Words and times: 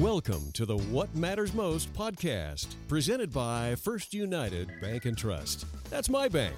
Welcome 0.00 0.52
to 0.52 0.64
the 0.64 0.76
What 0.76 1.12
Matters 1.16 1.52
Most 1.52 1.92
podcast, 1.92 2.76
presented 2.86 3.32
by 3.32 3.74
First 3.74 4.14
United 4.14 4.70
Bank 4.80 5.06
and 5.06 5.18
Trust. 5.18 5.66
That's 5.90 6.08
my 6.08 6.28
bank. 6.28 6.54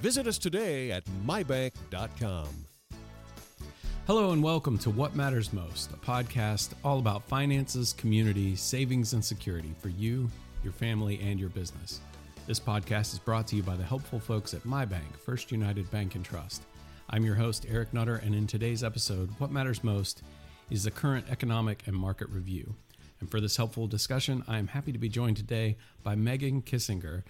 Visit 0.00 0.26
us 0.26 0.38
today 0.38 0.90
at 0.90 1.04
mybank.com. 1.26 2.48
Hello 4.06 4.30
and 4.30 4.42
welcome 4.42 4.78
to 4.78 4.88
What 4.88 5.14
Matters 5.14 5.52
Most, 5.52 5.92
a 5.92 5.96
podcast 5.96 6.70
all 6.82 6.98
about 6.98 7.28
finances, 7.28 7.92
community, 7.92 8.56
savings, 8.56 9.12
and 9.12 9.22
security 9.22 9.74
for 9.78 9.90
you, 9.90 10.30
your 10.64 10.72
family, 10.72 11.20
and 11.20 11.38
your 11.38 11.50
business. 11.50 12.00
This 12.46 12.58
podcast 12.58 13.12
is 13.12 13.18
brought 13.18 13.46
to 13.48 13.56
you 13.56 13.62
by 13.62 13.76
the 13.76 13.84
helpful 13.84 14.18
folks 14.18 14.54
at 14.54 14.64
my 14.64 14.86
bank, 14.86 15.18
First 15.26 15.52
United 15.52 15.90
Bank 15.90 16.14
and 16.14 16.24
Trust. 16.24 16.62
I'm 17.10 17.22
your 17.22 17.34
host, 17.34 17.66
Eric 17.68 17.92
Nutter, 17.92 18.16
and 18.24 18.34
in 18.34 18.46
today's 18.46 18.82
episode, 18.82 19.28
What 19.36 19.50
Matters 19.50 19.84
Most 19.84 20.22
is 20.70 20.84
the 20.84 20.90
current 20.90 21.26
economic 21.30 21.82
and 21.86 21.96
market 21.96 22.28
review. 22.28 22.74
And 23.20 23.30
for 23.30 23.40
this 23.40 23.56
helpful 23.56 23.86
discussion, 23.86 24.44
I 24.46 24.58
am 24.58 24.68
happy 24.68 24.92
to 24.92 24.98
be 24.98 25.08
joined 25.08 25.36
today 25.36 25.76
by 26.02 26.14
Megan 26.14 26.62
Kinsinger, 26.62 27.24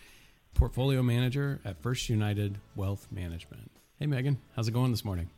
Portfolio 0.55 1.03
Manager 1.03 1.61
at 1.65 1.81
First 1.81 2.09
United 2.09 2.59
Wealth 2.77 3.09
Management. 3.11 3.71
Hey, 3.99 4.07
Megan, 4.07 4.39
how's 4.55 4.69
it 4.69 4.73
going 4.73 4.91
this 4.91 5.05
morning? 5.05 5.31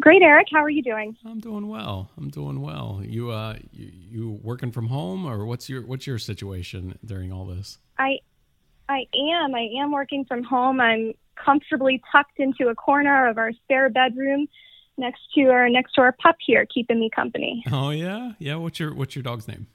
Great, 0.00 0.22
Eric. 0.22 0.48
How 0.52 0.62
are 0.62 0.70
you 0.70 0.82
doing? 0.82 1.16
I'm 1.24 1.40
doing 1.40 1.68
well. 1.68 2.10
I'm 2.16 2.28
doing 2.28 2.60
well. 2.60 3.00
You 3.04 3.30
uh, 3.30 3.56
you, 3.72 3.92
you 4.10 4.40
working 4.42 4.72
from 4.72 4.88
home, 4.88 5.24
or 5.24 5.46
what's 5.46 5.68
your 5.68 5.86
what's 5.86 6.04
your 6.04 6.18
situation 6.18 6.98
during 7.04 7.32
all 7.32 7.44
this? 7.44 7.78
I 7.96 8.18
I 8.88 9.06
am. 9.14 9.54
I 9.54 9.68
am 9.80 9.92
working 9.92 10.24
from 10.24 10.42
home. 10.42 10.80
I'm 10.80 11.14
comfortably 11.36 12.02
tucked 12.10 12.38
into 12.38 12.68
a 12.68 12.74
corner 12.74 13.28
of 13.28 13.38
our 13.38 13.52
spare 13.52 13.88
bedroom 13.88 14.48
next 14.96 15.20
to 15.34 15.42
our 15.46 15.68
next 15.68 15.94
to 15.94 16.00
our 16.02 16.12
pup 16.12 16.36
here, 16.44 16.66
keeping 16.66 17.00
me 17.00 17.10
company. 17.14 17.64
Oh 17.70 17.90
yeah, 17.90 18.32
yeah. 18.38 18.56
What's 18.56 18.78
your 18.78 18.94
what's 18.94 19.14
your 19.14 19.22
dog's 19.22 19.48
name? 19.48 19.66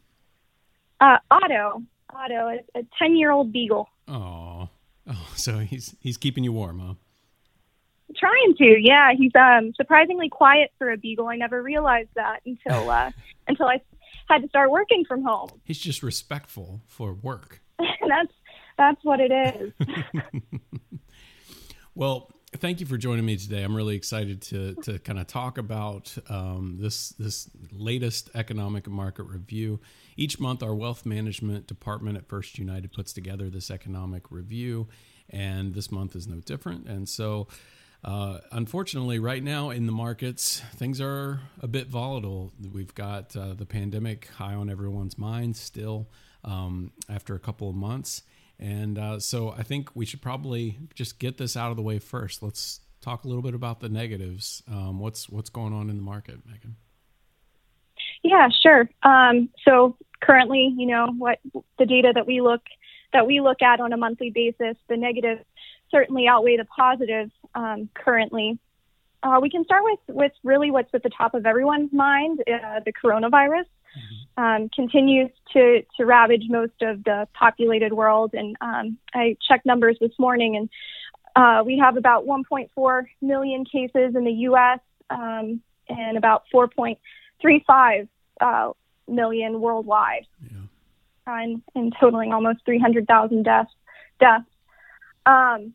Uh, 0.99 1.17
Otto. 1.31 1.83
Otto, 2.13 2.59
a 2.75 2.85
ten 2.97 3.15
year 3.15 3.31
old 3.31 3.51
beagle. 3.51 3.89
Oh, 4.07 4.69
oh. 5.07 5.27
So 5.35 5.59
he's 5.59 5.95
he's 5.99 6.17
keeping 6.17 6.43
you 6.43 6.51
warm, 6.51 6.79
huh? 6.79 6.93
Trying 8.17 8.55
to, 8.57 8.77
yeah. 8.81 9.11
He's 9.15 9.31
um 9.35 9.73
surprisingly 9.75 10.29
quiet 10.29 10.71
for 10.77 10.91
a 10.91 10.97
beagle. 10.97 11.27
I 11.27 11.35
never 11.35 11.61
realized 11.61 12.09
that 12.15 12.41
until 12.45 12.89
uh, 12.89 13.11
until 13.47 13.67
I 13.67 13.81
had 14.27 14.41
to 14.41 14.49
start 14.49 14.71
working 14.71 15.05
from 15.07 15.23
home. 15.23 15.49
He's 15.63 15.79
just 15.79 16.03
respectful 16.03 16.81
for 16.87 17.13
work. 17.13 17.61
that's 17.79 18.33
that's 18.77 19.03
what 19.03 19.19
it 19.19 19.31
is. 19.31 19.73
well, 21.95 22.31
thank 22.57 22.79
you 22.79 22.85
for 22.85 22.97
joining 22.97 23.25
me 23.25 23.37
today. 23.37 23.63
I'm 23.63 23.75
really 23.75 23.95
excited 23.95 24.41
to 24.43 24.75
to 24.83 24.99
kind 24.99 25.19
of 25.19 25.27
talk 25.27 25.57
about 25.57 26.15
um, 26.29 26.77
this 26.79 27.09
this 27.11 27.49
latest 27.71 28.29
economic 28.35 28.87
market 28.87 29.23
review. 29.23 29.79
Each 30.15 30.39
month, 30.39 30.63
our 30.63 30.73
wealth 30.73 31.05
management 31.05 31.67
department 31.67 32.17
at 32.17 32.27
First 32.27 32.57
United 32.57 32.91
puts 32.91 33.13
together 33.13 33.49
this 33.49 33.69
economic 33.69 34.31
review, 34.31 34.87
and 35.29 35.73
this 35.73 35.91
month 35.91 36.15
is 36.15 36.27
no 36.27 36.39
different. 36.39 36.87
And 36.87 37.07
so, 37.07 37.47
uh, 38.03 38.39
unfortunately, 38.51 39.19
right 39.19 39.43
now 39.43 39.69
in 39.69 39.85
the 39.85 39.91
markets, 39.91 40.61
things 40.75 40.99
are 40.99 41.41
a 41.61 41.67
bit 41.67 41.87
volatile. 41.87 42.51
We've 42.71 42.93
got 42.95 43.35
uh, 43.35 43.53
the 43.53 43.65
pandemic 43.65 44.27
high 44.27 44.55
on 44.55 44.69
everyone's 44.69 45.17
mind 45.17 45.55
still 45.55 46.09
um, 46.43 46.91
after 47.07 47.35
a 47.35 47.39
couple 47.39 47.69
of 47.69 47.75
months. 47.75 48.23
And 48.59 48.97
uh, 48.97 49.19
so 49.19 49.51
I 49.51 49.63
think 49.63 49.89
we 49.95 50.05
should 50.05 50.21
probably 50.21 50.77
just 50.93 51.19
get 51.19 51.37
this 51.37 51.55
out 51.55 51.71
of 51.71 51.77
the 51.77 51.83
way 51.83 51.99
first. 51.99 52.43
Let's 52.43 52.81
talk 53.01 53.23
a 53.23 53.27
little 53.27 53.43
bit 53.43 53.53
about 53.53 53.79
the 53.79 53.89
negatives. 53.89 54.61
Um, 54.69 54.99
what's 54.99 55.29
what's 55.29 55.49
going 55.49 55.73
on 55.73 55.89
in 55.89 55.95
the 55.95 56.03
market, 56.03 56.39
Megan? 56.45 56.75
Yeah, 58.23 58.49
sure. 58.61 58.89
Um, 59.03 59.49
so 59.65 59.95
currently, 60.21 60.73
you 60.77 60.87
know, 60.87 61.07
what 61.17 61.39
the 61.77 61.85
data 61.85 62.11
that 62.13 62.27
we 62.27 62.41
look 62.41 62.61
that 63.13 63.25
we 63.25 63.39
look 63.39 63.61
at 63.61 63.79
on 63.79 63.93
a 63.93 63.97
monthly 63.97 64.29
basis, 64.29 64.75
the 64.87 64.97
negatives 64.97 65.43
certainly 65.89 66.27
outweigh 66.27 66.57
the 66.57 66.65
positives 66.65 67.31
um, 67.55 67.89
currently. 67.93 68.59
Uh, 69.23 69.39
we 69.41 69.49
can 69.49 69.63
start 69.65 69.83
with 69.83 69.99
with 70.09 70.31
really 70.43 70.71
what's 70.71 70.93
at 70.93 71.03
the 71.03 71.09
top 71.09 71.33
of 71.33 71.45
everyone's 71.45 71.91
mind: 71.93 72.41
uh, 72.41 72.81
the 72.85 72.93
coronavirus. 72.93 73.65
Mm-hmm. 73.97 74.18
Um, 74.39 74.69
continues 74.69 75.31
to, 75.51 75.83
to 75.97 76.05
ravage 76.05 76.43
most 76.47 76.81
of 76.81 77.03
the 77.03 77.27
populated 77.33 77.91
world. 77.91 78.33
And 78.33 78.55
um, 78.61 78.97
I 79.13 79.35
checked 79.45 79.65
numbers 79.65 79.97
this 79.99 80.13
morning, 80.17 80.55
and 80.55 80.69
uh, 81.35 81.61
we 81.65 81.77
have 81.79 81.97
about 81.97 82.25
1.4 82.25 83.05
million 83.21 83.65
cases 83.65 84.15
in 84.15 84.23
the 84.23 84.31
U.S. 84.31 84.79
Um, 85.09 85.61
and 85.89 86.17
about 86.17 86.43
4.35 86.53 88.07
uh, 88.39 88.71
million 89.09 89.59
worldwide, 89.59 90.25
yeah. 90.41 90.59
and, 91.27 91.61
and 91.75 91.93
totaling 91.99 92.31
almost 92.31 92.63
300,000 92.63 93.43
deaths. 93.43 93.71
Deaths. 94.21 94.45
Um, 95.25 95.73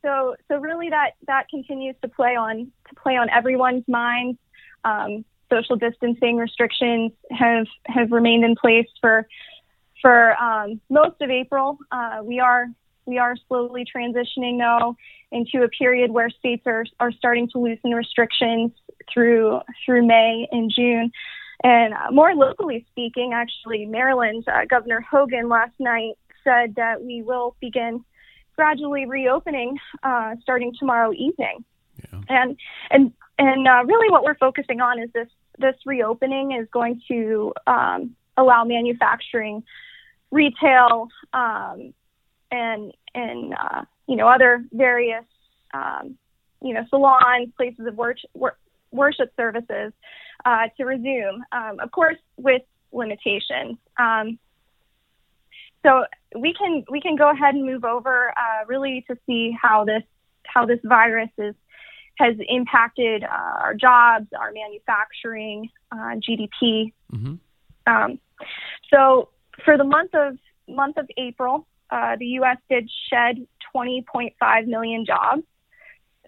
so 0.00 0.36
so 0.48 0.56
really 0.56 0.90
that 0.90 1.10
that 1.26 1.48
continues 1.50 1.96
to 2.02 2.08
play 2.08 2.36
on 2.36 2.72
to 2.88 2.94
play 2.94 3.16
on 3.16 3.28
everyone's 3.28 3.86
minds. 3.86 4.38
Um, 4.84 5.24
social 5.50 5.76
distancing 5.76 6.36
restrictions 6.36 7.12
have 7.30 7.66
have 7.86 8.12
remained 8.12 8.44
in 8.44 8.54
place 8.54 8.88
for 9.00 9.26
for 10.02 10.36
um, 10.36 10.80
most 10.88 11.20
of 11.20 11.30
April. 11.30 11.78
Uh, 11.90 12.20
we 12.22 12.40
are 12.40 12.66
we 13.06 13.18
are 13.18 13.34
slowly 13.48 13.84
transitioning 13.84 14.58
though 14.58 14.96
into 15.30 15.62
a 15.62 15.68
period 15.68 16.10
where 16.10 16.30
states 16.30 16.62
are 16.66 16.84
are 17.00 17.12
starting 17.12 17.48
to 17.50 17.58
loosen 17.58 17.92
restrictions 17.92 18.72
through 19.12 19.60
through 19.84 20.06
May 20.06 20.46
and 20.52 20.70
June. 20.74 21.10
And 21.64 21.92
uh, 21.92 22.12
more 22.12 22.34
locally 22.36 22.86
speaking, 22.90 23.32
actually, 23.34 23.84
Maryland 23.84 24.44
uh, 24.46 24.64
Governor 24.66 25.00
Hogan 25.00 25.48
last 25.48 25.74
night 25.80 26.14
said 26.44 26.76
that 26.76 27.02
we 27.02 27.22
will 27.22 27.56
begin 27.60 28.04
gradually 28.54 29.06
reopening 29.06 29.78
uh, 30.02 30.36
starting 30.42 30.72
tomorrow 30.78 31.12
evening. 31.12 31.64
Yeah. 32.12 32.20
And 32.28 32.56
and 32.90 33.12
and 33.38 33.66
uh, 33.66 33.84
really, 33.86 34.10
what 34.10 34.22
we're 34.22 34.36
focusing 34.36 34.80
on 34.80 35.00
is 35.02 35.10
this 35.12 35.28
this 35.58 35.76
reopening 35.86 36.52
is 36.52 36.68
going 36.72 37.02
to 37.08 37.52
um, 37.66 38.16
allow 38.36 38.64
manufacturing, 38.64 39.62
retail, 40.30 41.08
um, 41.32 41.92
and 42.50 42.92
and 43.14 43.54
uh, 43.54 43.84
you 44.06 44.16
know 44.16 44.28
other 44.28 44.64
various 44.72 45.24
um, 45.74 46.16
you 46.62 46.74
know 46.74 46.84
salons, 46.90 47.52
places 47.56 47.86
of 47.86 47.96
worship, 47.96 48.30
worship 48.90 49.32
services 49.36 49.92
uh, 50.44 50.68
to 50.76 50.84
resume. 50.84 51.42
Um, 51.52 51.80
of 51.80 51.90
course, 51.90 52.18
with 52.36 52.62
limitations. 52.92 53.76
Um, 53.98 54.38
so 55.84 56.04
we 56.36 56.54
can 56.54 56.84
we 56.90 57.00
can 57.00 57.16
go 57.16 57.30
ahead 57.30 57.54
and 57.54 57.64
move 57.64 57.84
over 57.84 58.30
uh, 58.30 58.64
really 58.66 59.04
to 59.08 59.16
see 59.26 59.56
how 59.60 59.84
this 59.84 60.02
how 60.44 60.66
this 60.66 60.80
virus 60.84 61.30
is 61.38 61.54
has 62.18 62.34
impacted 62.48 63.22
uh, 63.22 63.28
our 63.28 63.74
jobs, 63.74 64.26
our 64.38 64.52
manufacturing, 64.52 65.70
uh, 65.92 66.16
GDP. 66.16 66.92
Mm-hmm. 67.12 67.34
Um, 67.86 68.18
so 68.92 69.28
for 69.64 69.78
the 69.78 69.84
month 69.84 70.14
of 70.14 70.36
month 70.68 70.96
of 70.98 71.08
April, 71.16 71.66
uh, 71.90 72.16
the 72.16 72.26
U.S. 72.26 72.58
did 72.68 72.90
shed 73.10 73.46
20.5 73.74 74.66
million 74.66 75.06
jobs. 75.06 75.42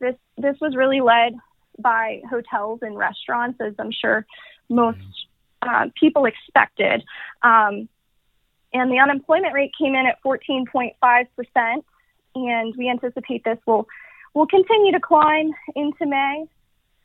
This 0.01 0.15
this 0.39 0.57
was 0.61 0.77
really 0.77 1.01
led 1.01 1.35
by 1.79 2.23
hotels 2.31 2.81
and 2.83 2.97
restaurants, 2.97 3.61
as 3.61 3.75
I'm 3.79 3.93
sure 3.93 4.27
most 4.69 4.99
uh, 5.63 5.87
people 5.99 6.25
expected. 6.25 7.03
Um, 7.43 7.89
and 8.73 8.91
the 8.91 8.99
unemployment 8.99 9.53
rate 9.53 9.73
came 9.79 9.95
in 9.95 10.07
at 10.07 10.23
14.5 10.25 10.93
percent, 11.37 11.85
and 12.37 12.75
we 12.77 12.89
anticipate 12.89 13.43
this 13.45 13.59
will 13.67 13.89
will 14.35 14.47
continue 14.47 14.93
to 14.93 15.01
climb 15.01 15.53
into 15.75 16.07
May. 16.07 16.47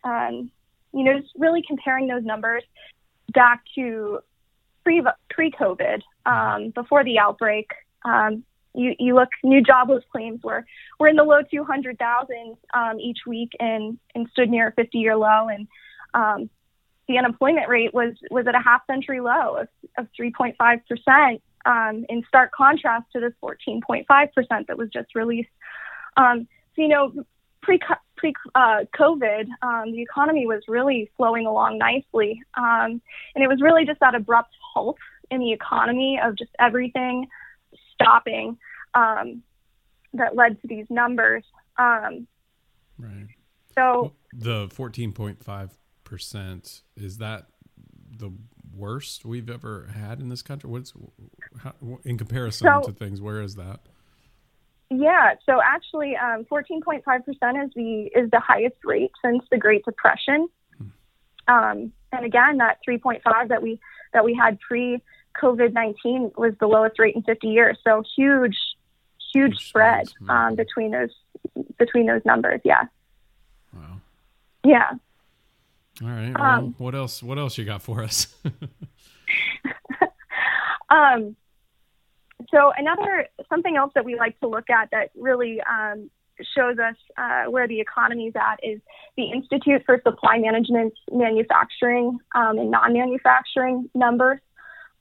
Um, 0.03 0.51
you 0.93 1.03
know, 1.03 1.19
just 1.19 1.33
really 1.37 1.63
comparing 1.67 2.07
those 2.07 2.23
numbers 2.23 2.63
back 3.33 3.63
to 3.75 4.19
pre 4.83 5.03
pre 5.29 5.51
COVID, 5.51 6.01
um, 6.25 6.69
before 6.69 7.03
the 7.03 7.19
outbreak. 7.19 7.69
Um, 8.03 8.43
you, 8.73 8.93
you 8.99 9.15
look 9.15 9.29
new 9.43 9.61
jobless 9.61 10.03
claims 10.11 10.41
were 10.43 10.65
were 10.99 11.07
in 11.07 11.15
the 11.15 11.23
low 11.23 11.41
200,000 11.49 12.57
um, 12.73 12.99
each 12.99 13.19
week 13.25 13.51
and 13.59 13.97
and 14.13 14.27
stood 14.31 14.49
near 14.49 14.67
a 14.67 14.71
50 14.73 14.97
year 14.97 15.15
low 15.15 15.47
and 15.47 15.67
um, 16.13 16.49
the 17.07 17.17
unemployment 17.17 17.69
rate 17.69 17.93
was 17.93 18.13
was 18.29 18.47
at 18.47 18.55
a 18.55 18.59
half 18.59 18.85
century 18.85 19.21
low 19.21 19.57
of, 19.57 19.67
of 19.97 20.07
3.5 20.19 20.55
percent 20.87 21.41
um, 21.65 22.05
in 22.09 22.23
stark 22.27 22.51
contrast 22.51 23.05
to 23.13 23.19
this 23.19 23.33
14.5 23.41 24.05
percent 24.33 24.67
that 24.67 24.77
was 24.77 24.89
just 24.89 25.15
released. 25.15 25.49
Um, 26.17 26.47
you 26.75 26.87
know, 26.87 27.11
pre 27.61 27.79
pre 28.15 28.33
uh, 28.53 28.85
COVID, 28.97 29.45
um, 29.61 29.91
the 29.91 30.01
economy 30.01 30.47
was 30.47 30.63
really 30.67 31.11
flowing 31.17 31.45
along 31.45 31.77
nicely, 31.77 32.41
um, 32.55 33.01
and 33.33 33.43
it 33.43 33.47
was 33.47 33.61
really 33.61 33.85
just 33.85 33.99
that 33.99 34.15
abrupt 34.15 34.55
halt 34.73 34.97
in 35.31 35.39
the 35.39 35.51
economy 35.51 36.19
of 36.23 36.37
just 36.37 36.51
everything 36.59 37.27
stopping 37.93 38.57
um, 38.93 39.41
that 40.13 40.35
led 40.35 40.61
to 40.61 40.67
these 40.67 40.85
numbers. 40.89 41.43
Um, 41.77 42.27
right. 42.97 43.27
So 43.73 44.13
the 44.31 44.69
fourteen 44.71 45.11
point 45.11 45.43
five 45.43 45.77
percent 46.03 46.81
is 46.95 47.17
that 47.17 47.47
the 48.17 48.31
worst 48.73 49.25
we've 49.25 49.49
ever 49.49 49.89
had 49.93 50.19
in 50.19 50.29
this 50.29 50.41
country? 50.41 50.69
What's 50.69 50.93
how, 51.59 51.73
in 52.03 52.17
comparison 52.17 52.67
so, 52.67 52.87
to 52.87 52.93
things? 52.93 53.21
Where 53.21 53.41
is 53.41 53.55
that? 53.55 53.81
Yeah, 54.89 55.35
so 55.45 55.59
actually, 55.63 56.15
um, 56.15 56.45
14.5% 56.45 57.65
is 57.65 57.71
the 57.75 58.09
is 58.15 58.29
the 58.29 58.39
highest 58.39 58.77
rate 58.83 59.11
since 59.23 59.43
the 59.49 59.57
Great 59.57 59.83
Depression. 59.83 60.47
Hmm. 60.77 61.53
Um, 61.53 61.91
and 62.11 62.25
again, 62.25 62.57
that 62.57 62.79
3.5 62.87 63.49
that 63.49 63.61
we 63.61 63.79
that 64.13 64.23
we 64.23 64.35
had 64.35 64.59
pre 64.59 65.01
COVID 65.41 65.73
19 65.73 66.31
was 66.37 66.53
the 66.59 66.67
lowest 66.67 66.99
rate 66.99 67.15
in 67.15 67.23
50 67.23 67.47
years. 67.47 67.77
So 67.83 68.03
huge, 68.15 68.57
huge, 69.33 69.53
huge 69.53 69.67
spread 69.67 70.07
um, 70.29 70.55
between 70.55 70.91
those 70.91 71.09
between 71.77 72.05
those 72.05 72.21
numbers. 72.23 72.61
Yeah. 72.63 72.83
Wow. 73.73 73.97
Yeah. 74.63 74.91
All 76.01 76.09
right. 76.09 76.33
Well, 76.37 76.43
um, 76.43 76.75
what 76.77 76.93
else? 76.93 77.23
What 77.23 77.37
else 77.37 77.57
you 77.57 77.65
got 77.65 77.81
for 77.81 78.03
us? 78.03 78.27
um, 80.89 81.35
so 82.51 82.71
another 82.75 83.27
something 83.49 83.75
else 83.75 83.91
that 83.95 84.05
we 84.05 84.15
like 84.15 84.39
to 84.39 84.47
look 84.47 84.69
at 84.69 84.89
that 84.91 85.11
really 85.15 85.61
um, 85.61 86.09
shows 86.55 86.77
us 86.79 86.95
uh, 87.17 87.49
where 87.49 87.67
the 87.67 87.79
economy 87.79 88.27
is 88.27 88.33
at 88.35 88.59
is 88.63 88.81
the 89.15 89.31
Institute 89.31 89.83
for 89.85 89.99
Supply 90.03 90.37
Management 90.37 90.93
Manufacturing 91.11 92.19
um, 92.33 92.57
and 92.57 92.71
Non-Manufacturing 92.71 93.89
numbers. 93.93 94.39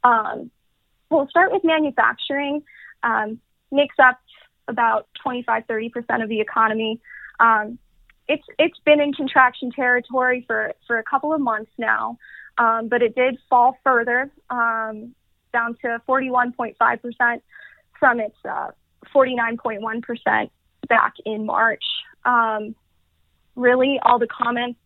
Um, 0.04 0.50
we'll 1.10 1.28
start 1.28 1.52
with 1.52 1.64
manufacturing. 1.64 2.62
Um, 3.02 3.40
makes 3.70 3.96
up 3.98 4.20
about 4.68 5.08
25, 5.22 5.66
30% 5.66 6.22
of 6.22 6.28
the 6.28 6.40
economy. 6.40 7.00
Um, 7.40 7.78
it's 8.26 8.44
it's 8.58 8.78
been 8.86 9.00
in 9.00 9.12
contraction 9.12 9.70
territory 9.70 10.44
for 10.46 10.72
for 10.86 10.98
a 10.98 11.02
couple 11.02 11.34
of 11.34 11.40
months 11.40 11.70
now, 11.76 12.16
um, 12.56 12.88
but 12.88 13.02
it 13.02 13.14
did 13.14 13.38
fall 13.50 13.76
further 13.84 14.30
down 15.54 15.76
to 15.80 16.02
41.5 16.06 16.76
percent 17.00 17.42
from 17.98 18.20
its 18.20 18.36
uh, 18.46 18.72
49.1 19.14 20.02
percent 20.02 20.52
back 20.88 21.14
in 21.24 21.46
March. 21.46 21.84
Um, 22.26 22.74
really, 23.56 23.98
all 24.02 24.18
the 24.18 24.26
comments 24.26 24.78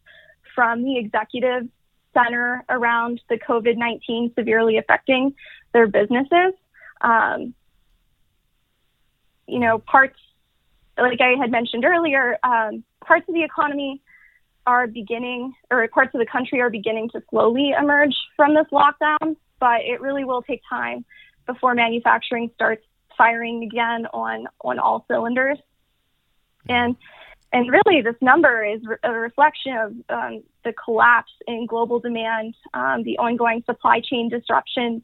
from 0.55 0.85
the 0.85 0.99
executive 0.99 1.69
center 2.15 2.65
around 2.69 3.21
the 3.29 3.39
COVID 3.39 3.77
19 3.77 4.33
severely 4.37 4.79
affecting 4.79 5.35
their 5.73 5.87
businesses. 5.87 6.55
Um, 7.01 7.55
you 9.47 9.59
know, 9.59 9.79
parts 9.79 10.19
like 10.99 11.21
I 11.21 11.35
had 11.41 11.51
mentioned 11.51 11.85
earlier, 11.85 12.39
um, 12.43 12.85
parts 13.05 13.29
of 13.29 13.35
the 13.35 13.45
economy 13.45 14.03
are 14.67 14.87
beginning, 14.87 15.55
or 15.71 15.87
parts 15.89 16.11
of 16.15 16.19
the 16.19 16.27
country 16.27 16.61
are 16.61 16.71
beginning 16.71 17.09
to 17.11 17.23
slowly 17.31 17.73
emerge 17.79 18.15
from 18.37 18.55
this 18.55 18.67
lockdown, 18.73 19.37
but 19.61 19.83
it 19.83 20.01
really 20.01 20.25
will 20.25 20.43
take 20.43 20.63
time 20.69 21.05
before 21.47 21.75
manufacturing 21.75 22.51
starts 22.55 22.85
firing 23.17 23.65
again 23.65 24.07
on 24.13 24.47
on 24.61 24.79
all 24.79 25.05
cylinders. 25.09 25.59
And 26.69 26.97
and 27.53 27.71
really, 27.71 28.03
this 28.03 28.17
number 28.21 28.65
is 28.65 28.81
a 29.03 29.11
reflection 29.11 29.73
of 29.77 29.93
um, 30.11 30.43
the 30.65 30.73
collapse 30.73 31.33
in 31.47 31.67
global 31.67 31.99
demand, 31.99 32.55
um, 32.75 33.03
the 33.05 33.17
ongoing 33.19 33.63
supply 33.65 34.01
chain 34.01 34.29
disruptions, 34.29 35.03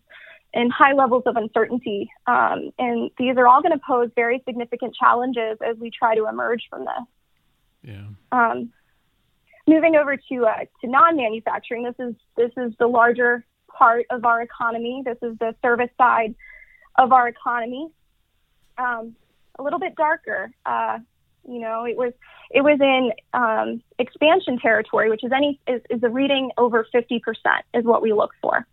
and 0.53 0.71
high 0.71 0.93
levels 0.93 1.23
of 1.27 1.37
uncertainty. 1.37 2.11
Um, 2.27 2.71
and 2.79 3.11
these 3.19 3.37
are 3.39 3.47
all 3.47 3.62
going 3.62 3.73
to 3.73 3.81
pose 3.87 4.11
very 4.15 4.43
significant 4.47 4.95
challenges 4.95 5.59
as 5.67 5.79
we 5.79 5.91
try 5.91 6.15
to 6.15 6.27
emerge 6.29 6.65
from 6.69 6.85
this. 6.85 7.95
Yeah. 7.95 8.06
Um, 8.31 8.73
moving 9.67 9.97
over 9.97 10.17
to 10.17 10.47
uh, 10.47 10.65
to 10.83 10.87
non-manufacturing, 10.87 11.83
this 11.85 11.97
is 11.99 12.15
this 12.37 12.51
is 12.59 12.75
the 12.79 12.87
larger 12.87 13.45
part 13.76 14.06
of 14.11 14.25
our 14.25 14.43
economy. 14.43 15.03
This 15.05 15.19
is 15.23 15.38
the 15.38 15.55
service 15.62 15.91
side 15.99 16.35
of 16.97 17.12
our 17.12 17.29
economy. 17.29 17.88
Um, 18.79 19.17
a 19.59 19.62
little 19.62 19.79
bit 19.79 19.94
darker. 19.94 20.50
Uh, 20.67 20.99
you 21.49 21.61
know, 21.61 21.85
it 21.85 21.97
was 21.97 22.12
it 22.50 22.62
was 22.62 22.79
in 22.81 23.12
um, 23.32 23.82
expansion 23.99 24.59
territory, 24.59 25.11
which 25.11 25.25
is 25.25 25.32
any 25.32 25.61
is, 25.67 25.82
is 25.91 26.03
a 26.03 26.09
reading 26.09 26.50
over 26.56 26.87
50% 26.94 27.21
is 27.75 27.85
what 27.85 28.03
we 28.03 28.12
look 28.12 28.32
for. 28.41 28.67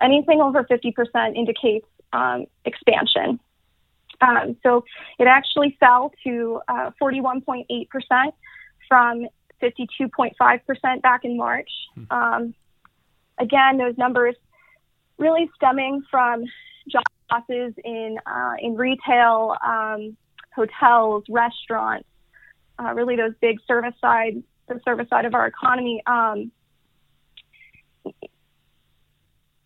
Anything 0.00 0.40
over 0.40 0.64
50% 0.64 1.36
indicates 1.36 1.86
um, 2.12 2.46
expansion. 2.64 3.40
Um, 4.20 4.56
so 4.62 4.84
it 5.18 5.26
actually 5.26 5.76
fell 5.78 6.12
to 6.24 6.60
uh, 6.68 6.90
41.8% 7.00 7.86
from 8.88 9.26
52.5% 9.62 11.02
back 11.02 11.24
in 11.24 11.36
March. 11.36 11.70
Hmm. 12.10 12.48
Again, 13.38 13.76
those 13.76 13.96
numbers 13.98 14.34
really 15.18 15.50
stemming 15.56 16.02
from 16.10 16.44
job 16.88 17.04
losses 17.30 17.74
in 17.84 18.18
uh, 18.26 18.54
in 18.60 18.76
retail, 18.76 19.56
um, 19.64 20.16
hotels, 20.54 21.24
restaurants, 21.28 22.08
uh, 22.78 22.92
really 22.94 23.16
those 23.16 23.32
big 23.40 23.58
service 23.66 23.94
side, 24.00 24.42
the 24.68 24.80
service 24.84 25.08
side 25.08 25.24
of 25.24 25.34
our 25.34 25.46
economy. 25.46 26.02
Um, 26.06 26.50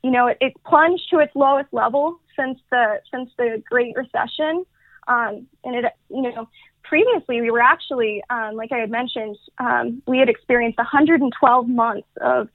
you 0.02 0.10
know, 0.10 0.28
it, 0.28 0.38
it, 0.40 0.52
plunged 0.64 1.10
to 1.10 1.18
its 1.18 1.34
lowest 1.34 1.68
level 1.72 2.20
since 2.36 2.58
the 2.70 3.00
since 3.12 3.30
the 3.36 3.62
Great 3.68 3.94
Recession, 3.96 4.64
um, 5.08 5.46
and 5.64 5.76
it 5.76 5.84
you 6.08 6.22
know 6.22 6.48
previously 6.82 7.40
we 7.40 7.50
were 7.50 7.60
actually 7.60 8.22
um, 8.30 8.56
like 8.56 8.72
I 8.72 8.78
had 8.78 8.90
mentioned 8.90 9.36
um, 9.58 10.02
we 10.06 10.18
had 10.18 10.28
experienced 10.28 10.78
112 10.78 11.68
months 11.68 12.08
of 12.20 12.48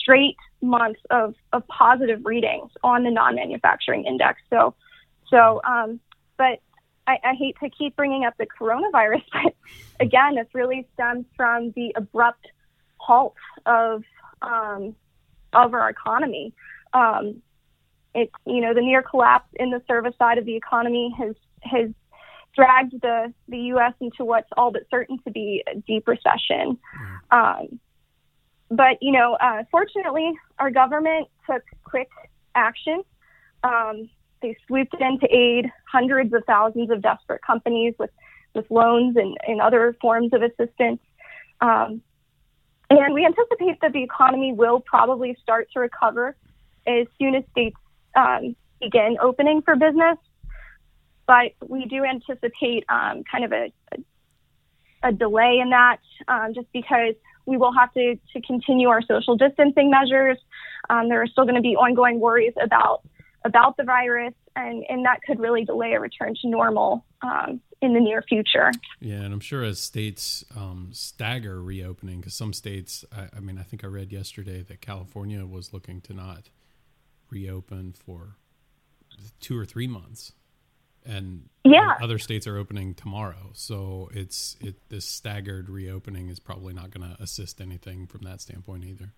straight 0.00 0.36
months 0.60 1.00
of, 1.10 1.34
of 1.52 1.66
positive 1.68 2.24
readings 2.24 2.70
on 2.82 3.04
the 3.04 3.10
non-manufacturing 3.10 4.04
index. 4.04 4.40
So 4.50 4.74
so 5.30 5.60
um, 5.64 6.00
but 6.36 6.60
I, 7.06 7.18
I 7.24 7.34
hate 7.34 7.56
to 7.62 7.70
keep 7.70 7.96
bringing 7.96 8.24
up 8.24 8.34
the 8.38 8.46
coronavirus, 8.46 9.22
but 9.32 9.54
again, 10.00 10.36
this 10.36 10.46
really 10.52 10.86
stems 10.94 11.26
from 11.36 11.72
the 11.72 11.92
abrupt 11.96 12.46
halt 12.98 13.34
of 13.66 14.04
um, 14.42 14.94
of 15.52 15.74
our 15.74 15.88
economy. 15.88 16.52
Um, 16.92 17.42
it, 18.14 18.30
you 18.46 18.60
know, 18.60 18.74
the 18.74 18.80
near 18.80 19.02
collapse 19.02 19.48
in 19.54 19.70
the 19.70 19.82
service 19.86 20.14
side 20.18 20.38
of 20.38 20.44
the 20.44 20.56
economy 20.56 21.14
has 21.18 21.34
has 21.62 21.90
dragged 22.54 23.00
the 23.00 23.32
the 23.48 23.58
U.S. 23.72 23.94
into 24.00 24.24
what's 24.24 24.48
all 24.56 24.70
but 24.70 24.82
certain 24.90 25.18
to 25.24 25.30
be 25.30 25.62
a 25.66 25.76
deep 25.78 26.06
recession. 26.06 26.78
Um, 27.30 27.80
but 28.70 28.98
you 29.00 29.12
know, 29.12 29.34
uh, 29.34 29.64
fortunately, 29.70 30.32
our 30.58 30.70
government 30.70 31.28
took 31.48 31.62
quick 31.84 32.08
action. 32.54 33.02
Um, 33.64 34.10
they 34.42 34.56
swooped 34.66 34.94
in 35.00 35.18
to 35.20 35.26
aid 35.26 35.70
hundreds 35.90 36.32
of 36.32 36.44
thousands 36.46 36.90
of 36.90 37.02
desperate 37.02 37.42
companies 37.42 37.94
with, 37.98 38.10
with 38.54 38.70
loans 38.70 39.16
and, 39.16 39.36
and 39.46 39.60
other 39.60 39.96
forms 40.00 40.32
of 40.32 40.42
assistance. 40.42 41.00
Um, 41.60 42.02
and 42.90 43.14
we 43.14 43.24
anticipate 43.24 43.80
that 43.82 43.92
the 43.92 44.02
economy 44.02 44.52
will 44.52 44.80
probably 44.80 45.36
start 45.42 45.68
to 45.72 45.80
recover 45.80 46.36
as 46.86 47.06
soon 47.18 47.34
as 47.34 47.44
states 47.50 47.76
um, 48.16 48.56
begin 48.80 49.16
opening 49.20 49.62
for 49.62 49.76
business. 49.76 50.16
But 51.26 51.52
we 51.66 51.84
do 51.84 52.04
anticipate 52.04 52.84
um, 52.88 53.22
kind 53.30 53.44
of 53.44 53.52
a, 53.52 53.72
a, 53.92 55.08
a, 55.08 55.12
delay 55.12 55.58
in 55.60 55.70
that 55.70 55.98
um, 56.26 56.54
just 56.54 56.68
because 56.72 57.14
we 57.48 57.56
will 57.56 57.72
have 57.72 57.92
to, 57.94 58.18
to 58.34 58.40
continue 58.42 58.88
our 58.88 59.00
social 59.02 59.36
distancing 59.36 59.90
measures. 59.90 60.36
Um, 60.90 61.08
there 61.08 61.22
are 61.22 61.26
still 61.26 61.44
going 61.44 61.56
to 61.56 61.62
be 61.62 61.74
ongoing 61.76 62.20
worries 62.20 62.52
about 62.62 63.02
about 63.44 63.76
the 63.76 63.84
virus, 63.84 64.34
and, 64.56 64.84
and 64.88 65.04
that 65.04 65.20
could 65.24 65.38
really 65.38 65.64
delay 65.64 65.92
a 65.92 66.00
return 66.00 66.34
to 66.42 66.48
normal 66.48 67.04
um, 67.22 67.60
in 67.80 67.94
the 67.94 68.00
near 68.00 68.20
future. 68.20 68.72
Yeah, 69.00 69.20
and 69.20 69.32
I'm 69.32 69.40
sure 69.40 69.62
as 69.62 69.80
states 69.80 70.44
um, 70.56 70.90
stagger 70.92 71.62
reopening, 71.62 72.20
because 72.20 72.34
some 72.34 72.52
states, 72.52 73.04
I, 73.16 73.28
I, 73.36 73.40
mean, 73.40 73.56
I 73.56 73.62
think 73.62 73.84
I 73.84 73.86
read 73.86 74.12
yesterday 74.12 74.62
that 74.62 74.80
California 74.80 75.46
was 75.46 75.72
looking 75.72 76.00
to 76.02 76.12
not 76.12 76.50
reopen 77.30 77.92
for 77.92 78.36
two 79.40 79.56
or 79.58 79.64
three 79.64 79.86
months. 79.86 80.32
And 81.08 81.48
yeah, 81.64 81.94
other 82.02 82.18
states 82.18 82.46
are 82.46 82.58
opening 82.58 82.94
tomorrow, 82.94 83.50
so 83.54 84.10
it's 84.12 84.56
it. 84.60 84.76
This 84.90 85.06
staggered 85.06 85.70
reopening 85.70 86.28
is 86.28 86.38
probably 86.38 86.74
not 86.74 86.90
going 86.90 87.08
to 87.08 87.20
assist 87.22 87.60
anything 87.60 88.06
from 88.06 88.22
that 88.24 88.42
standpoint 88.42 88.84
either. 88.84 89.14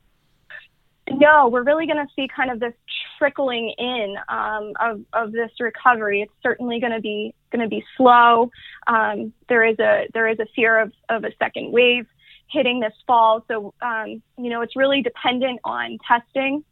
No, 1.11 1.49
we're 1.49 1.65
really 1.65 1.87
going 1.87 1.99
to 1.99 2.07
see 2.15 2.29
kind 2.35 2.51
of 2.51 2.61
this 2.61 2.75
trickling 3.19 3.75
in 3.77 4.17
um, 4.29 4.73
of, 4.81 5.01
of 5.13 5.33
this 5.33 5.51
recovery. 5.59 6.23
It's 6.23 6.33
certainly 6.43 6.79
going 6.79 6.93
to 6.93 7.01
be 7.01 7.35
going 7.51 7.63
to 7.63 7.69
be 7.69 7.85
slow. 7.97 8.51
Um, 8.87 9.33
there 9.49 9.65
is 9.65 9.79
a 9.81 10.07
there 10.15 10.29
is 10.29 10.39
a 10.39 10.47
fear 10.55 10.79
of, 10.81 10.93
of 11.09 11.25
a 11.25 11.31
second 11.39 11.73
wave 11.73 12.07
hitting 12.51 12.81
this 12.81 12.93
fall. 13.07 13.45
So 13.49 13.75
um, 13.83 14.23
you 14.39 14.51
know, 14.51 14.63
it's 14.63 14.77
really 14.77 15.03
dependent 15.03 15.61
on 15.65 15.99
testing, 16.07 16.65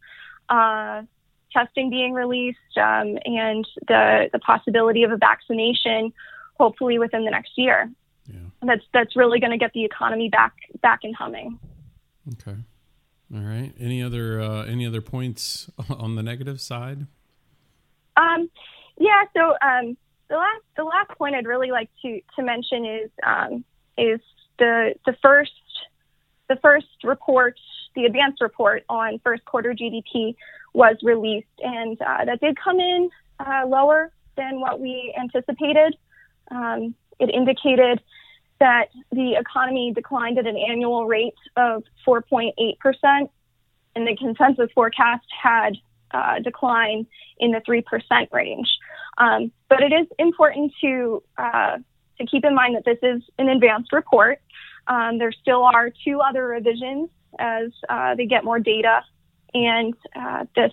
uh, 0.47 1.03
testing 1.51 1.89
being 1.89 2.13
released, 2.13 2.77
um, 2.77 3.17
and 3.25 3.67
the 3.87 4.29
the 4.31 4.39
possibility 4.39 5.03
of 5.03 5.11
a 5.11 5.17
vaccination, 5.17 6.13
hopefully 6.57 6.99
within 6.99 7.25
the 7.25 7.31
next 7.31 7.51
year. 7.55 7.89
Yeah. 8.27 8.39
That's 8.61 8.83
that's 8.93 9.15
really 9.15 9.39
going 9.39 9.51
to 9.51 9.57
get 9.57 9.73
the 9.73 9.85
economy 9.85 10.29
back 10.29 10.53
back 10.81 10.99
and 11.03 11.15
humming. 11.15 11.59
Okay. 12.33 12.57
All 13.33 13.41
right. 13.41 13.73
Any 13.79 14.01
other 14.01 14.41
uh, 14.41 14.65
any 14.65 14.85
other 14.85 15.01
points 15.01 15.69
on 15.89 16.15
the 16.15 16.23
negative 16.23 16.61
side? 16.61 17.05
Um, 18.17 18.49
yeah. 18.97 19.23
So 19.35 19.55
um, 19.61 19.97
the 20.29 20.35
last 20.35 20.63
the 20.77 20.83
last 20.83 21.09
point 21.17 21.35
I'd 21.35 21.47
really 21.47 21.71
like 21.71 21.89
to 22.03 22.21
to 22.35 22.43
mention 22.43 22.85
is 22.85 23.09
um, 23.25 23.63
is 23.97 24.19
the 24.57 24.95
the 25.05 25.15
first 25.21 25.51
the 26.49 26.57
first 26.61 26.87
report, 27.03 27.57
the 27.95 28.05
advanced 28.05 28.41
report 28.41 28.83
on 28.89 29.19
first 29.23 29.45
quarter 29.45 29.73
GDP 29.73 30.35
was 30.73 30.97
released, 31.03 31.47
and 31.59 31.99
uh, 32.01 32.25
that 32.25 32.39
did 32.41 32.57
come 32.57 32.79
in 32.79 33.09
uh, 33.39 33.63
lower 33.67 34.11
than 34.35 34.59
what 34.59 34.79
we 34.79 35.13
anticipated. 35.19 35.95
Um, 36.51 36.95
it 37.19 37.29
indicated 37.29 38.01
that 38.59 38.89
the 39.11 39.35
economy 39.39 39.91
declined 39.93 40.37
at 40.37 40.45
an 40.45 40.57
annual 40.57 41.05
rate 41.05 41.35
of 41.55 41.83
4.8%, 42.07 43.29
and 43.95 44.07
the 44.07 44.15
consensus 44.17 44.69
forecast 44.73 45.25
had 45.41 45.77
uh, 46.11 46.39
decline 46.39 47.07
in 47.39 47.51
the 47.51 47.59
3% 47.59 48.31
range. 48.31 48.67
Um, 49.17 49.51
but 49.69 49.81
it 49.81 49.91
is 49.93 50.07
important 50.17 50.73
to, 50.81 51.23
uh, 51.37 51.77
to 52.17 52.25
keep 52.25 52.45
in 52.45 52.55
mind 52.55 52.75
that 52.75 52.85
this 52.85 52.97
is 53.01 53.21
an 53.37 53.49
advanced 53.49 53.91
report. 53.93 54.41
Um, 54.87 55.17
there 55.19 55.31
still 55.31 55.63
are 55.63 55.91
two 56.03 56.19
other 56.19 56.47
revisions 56.47 57.09
as 57.37 57.71
uh, 57.87 58.15
they 58.15 58.25
get 58.25 58.43
more 58.43 58.59
data, 58.59 59.01
and 59.53 59.93
uh, 60.15 60.45
this 60.55 60.71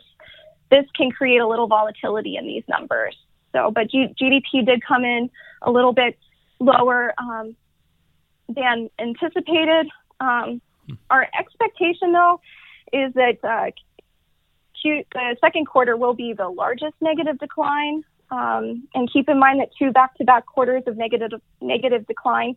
this 0.70 0.84
can 0.96 1.10
create 1.10 1.38
a 1.38 1.46
little 1.46 1.68
volatility 1.68 2.36
in 2.36 2.46
these 2.46 2.64
numbers. 2.68 3.16
So, 3.52 3.70
but 3.70 3.90
G- 3.90 4.14
GDP 4.20 4.66
did 4.66 4.84
come 4.84 5.04
in 5.04 5.30
a 5.62 5.70
little 5.70 5.92
bit 5.92 6.18
lower 6.58 7.14
um, 7.18 7.56
than 8.48 8.90
anticipated. 8.98 9.88
Um, 10.20 10.60
our 11.10 11.28
expectation, 11.38 12.12
though, 12.12 12.40
is 12.92 13.14
that 13.14 13.38
uh, 13.44 13.70
Q- 14.80 15.04
the 15.12 15.36
second 15.40 15.66
quarter 15.66 15.96
will 15.96 16.14
be 16.14 16.32
the 16.32 16.48
largest 16.48 16.94
negative 17.00 17.38
decline. 17.38 18.04
Um, 18.30 18.88
and 18.94 19.10
keep 19.12 19.28
in 19.28 19.38
mind 19.38 19.60
that 19.60 19.70
two 19.78 19.92
back-to-back 19.92 20.46
quarters 20.46 20.82
of 20.86 20.96
negative 20.96 21.40
negative 21.60 22.06
decline 22.06 22.56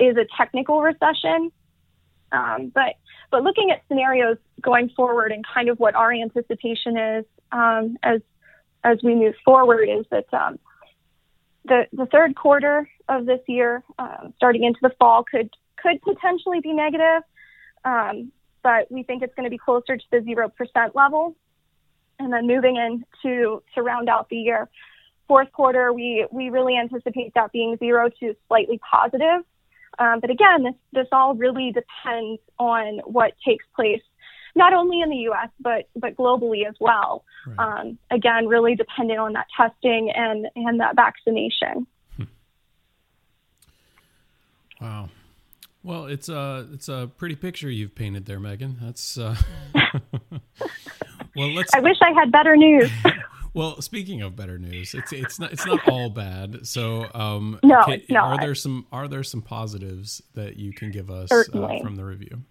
is 0.00 0.16
a 0.16 0.26
technical 0.36 0.80
recession. 0.80 1.52
Um, 2.32 2.72
but 2.74 2.94
but 3.32 3.42
looking 3.42 3.72
at 3.72 3.82
scenarios 3.88 4.36
going 4.60 4.90
forward 4.90 5.32
and 5.32 5.44
kind 5.52 5.68
of 5.68 5.80
what 5.80 5.96
our 5.96 6.12
anticipation 6.12 6.96
is 6.96 7.24
um, 7.50 7.96
as 8.04 8.20
as 8.84 8.98
we 9.02 9.14
move 9.14 9.34
forward 9.44 9.88
is 9.88 10.04
that 10.10 10.32
um, 10.32 10.58
the 11.64 11.86
the 11.92 12.06
third 12.06 12.36
quarter 12.36 12.88
of 13.08 13.26
this 13.26 13.40
year, 13.48 13.82
uh, 13.98 14.28
starting 14.36 14.64
into 14.64 14.78
the 14.82 14.90
fall, 14.98 15.24
could 15.24 15.50
could 15.82 16.00
potentially 16.02 16.60
be 16.60 16.72
negative, 16.72 17.22
um, 17.84 18.30
but 18.62 18.90
we 18.90 19.02
think 19.02 19.22
it's 19.22 19.34
going 19.34 19.44
to 19.44 19.50
be 19.50 19.58
closer 19.58 19.96
to 19.96 20.04
the 20.12 20.22
zero 20.22 20.48
percent 20.48 20.94
level. 20.94 21.34
And 22.18 22.32
then 22.32 22.46
moving 22.46 22.76
in 22.76 23.04
to 23.22 23.62
to 23.74 23.82
round 23.82 24.08
out 24.08 24.28
the 24.28 24.36
year, 24.36 24.68
fourth 25.26 25.50
quarter, 25.52 25.92
we 25.92 26.26
we 26.30 26.50
really 26.50 26.76
anticipate 26.76 27.32
that 27.34 27.50
being 27.52 27.76
zero 27.78 28.10
to 28.20 28.36
slightly 28.48 28.78
positive. 28.78 29.44
Um, 29.98 30.20
but 30.20 30.30
again, 30.30 30.64
this 30.64 30.74
this 30.92 31.06
all 31.12 31.34
really 31.34 31.72
depends 31.72 32.40
on 32.58 33.00
what 33.04 33.32
takes 33.46 33.64
place 33.74 34.02
not 34.54 34.74
only 34.74 35.00
in 35.00 35.10
the 35.10 35.16
U.S. 35.16 35.48
but 35.60 35.88
but 35.96 36.16
globally 36.16 36.66
as 36.68 36.74
well. 36.80 37.24
Right. 37.46 37.80
Um, 37.80 37.98
again, 38.10 38.46
really 38.46 38.74
dependent 38.74 39.18
on 39.18 39.32
that 39.34 39.46
testing 39.56 40.12
and 40.14 40.46
and 40.56 40.80
that 40.80 40.96
vaccination. 40.96 41.86
Hmm. 42.16 42.24
Wow. 44.80 45.08
Well, 45.82 46.06
it's 46.06 46.28
a 46.28 46.68
it's 46.72 46.88
a 46.88 47.10
pretty 47.16 47.34
picture 47.34 47.70
you've 47.70 47.94
painted 47.94 48.26
there, 48.26 48.38
Megan. 48.38 48.76
That's 48.80 49.18
uh... 49.18 49.34
well. 51.34 51.52
Let's. 51.52 51.74
I 51.74 51.80
wish 51.80 51.96
I 52.02 52.12
had 52.12 52.30
better 52.30 52.56
news. 52.56 52.90
well, 53.54 53.80
speaking 53.80 54.22
of 54.22 54.36
better 54.36 54.58
news, 54.58 54.94
it's 54.94 55.12
it's 55.12 55.38
not 55.38 55.52
it's 55.52 55.66
not 55.66 55.88
all 55.88 56.10
bad. 56.10 56.66
So, 56.66 57.06
um, 57.14 57.58
no, 57.62 57.82
can, 57.84 58.16
are 58.16 58.38
there 58.38 58.54
some 58.54 58.86
are 58.92 59.08
there 59.08 59.22
some 59.22 59.42
positives 59.42 60.22
that 60.34 60.56
you 60.56 60.72
can 60.72 60.90
give 60.90 61.10
us 61.10 61.30
uh, 61.30 61.44
from 61.82 61.96
the 61.96 62.04
review? 62.04 62.42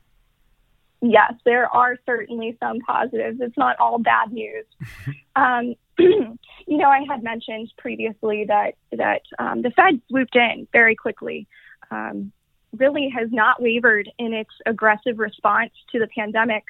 yes, 1.01 1.33
there 1.45 1.67
are 1.67 1.97
certainly 2.05 2.57
some 2.59 2.79
positives. 2.79 3.39
It's 3.41 3.57
not 3.57 3.77
all 3.79 3.99
bad 3.99 4.31
news. 4.31 4.65
um, 5.35 5.75
you 5.99 6.37
know, 6.67 6.89
I 6.89 7.03
had 7.07 7.23
mentioned 7.23 7.71
previously 7.77 8.45
that 8.47 8.75
that 8.91 9.21
um, 9.39 9.61
the 9.61 9.71
Fed 9.71 10.01
swooped 10.09 10.35
in 10.35 10.67
very 10.71 10.95
quickly. 10.95 11.47
Um, 11.89 12.31
really 12.77 13.09
has 13.09 13.27
not 13.33 13.61
wavered 13.61 14.09
in 14.17 14.33
its 14.33 14.51
aggressive 14.65 15.19
response 15.19 15.71
to 15.91 15.99
the 15.99 16.07
pandemic. 16.07 16.63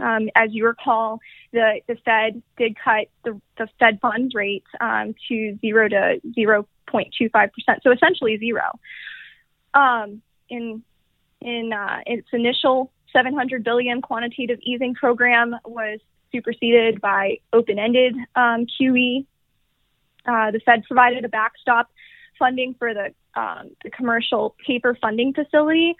Um, 0.00 0.28
as 0.36 0.50
you 0.52 0.64
recall, 0.64 1.18
the, 1.56 1.80
the 1.86 1.96
Fed 2.04 2.42
did 2.58 2.76
cut 2.78 3.08
the, 3.24 3.40
the 3.56 3.66
Fed 3.78 3.98
funds 4.00 4.34
rate 4.34 4.64
um, 4.80 5.14
to 5.28 5.58
zero 5.60 5.88
to 5.88 6.20
0.25%, 6.36 7.50
so 7.82 7.90
essentially 7.90 8.36
zero. 8.38 8.78
Um, 9.74 10.22
in 10.48 10.82
in 11.40 11.72
uh, 11.72 12.00
its 12.06 12.28
initial 12.32 12.92
700 13.12 13.64
billion 13.64 14.02
quantitative 14.02 14.58
easing 14.62 14.94
program 14.94 15.56
was 15.64 16.00
superseded 16.32 17.00
by 17.00 17.38
open-ended 17.52 18.14
um, 18.34 18.66
QE. 18.66 19.26
Uh, 20.26 20.50
the 20.50 20.60
Fed 20.64 20.84
provided 20.86 21.24
a 21.24 21.28
backstop 21.28 21.90
funding 22.38 22.74
for 22.78 22.92
the, 22.94 23.14
um, 23.40 23.70
the 23.82 23.90
commercial 23.90 24.54
paper 24.66 24.96
funding 25.00 25.32
facility 25.32 25.94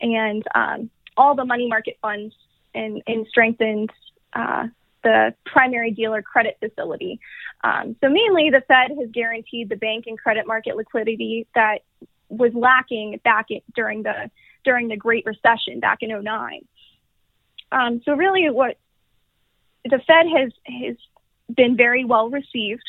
and 0.00 0.44
um, 0.54 0.90
all 1.16 1.34
the 1.34 1.44
money 1.44 1.68
market 1.68 1.98
funds 2.00 2.34
and, 2.74 3.02
and 3.06 3.26
strengthened 3.28 3.90
uh, 4.34 4.66
the 5.02 5.34
primary 5.44 5.90
dealer 5.90 6.22
credit 6.22 6.56
facility. 6.60 7.20
Um, 7.64 7.96
so 8.00 8.08
mainly 8.08 8.50
the 8.50 8.62
Fed 8.66 8.96
has 8.98 9.10
guaranteed 9.10 9.68
the 9.68 9.76
bank 9.76 10.04
and 10.06 10.18
credit 10.18 10.46
market 10.46 10.76
liquidity 10.76 11.46
that 11.54 11.78
was 12.28 12.52
lacking 12.54 13.20
back 13.24 13.46
in, 13.50 13.60
during 13.74 14.02
the 14.02 14.30
during 14.64 14.88
the 14.88 14.96
Great 14.96 15.26
Recession 15.26 15.80
back 15.80 15.98
in 16.02 16.10
09. 16.22 16.66
Um, 17.72 18.00
so 18.04 18.14
really 18.14 18.48
what 18.50 18.78
the 19.84 20.00
Fed 20.06 20.26
has, 20.36 20.52
has 20.64 20.96
been 21.52 21.76
very 21.76 22.04
well 22.04 22.30
received 22.30 22.84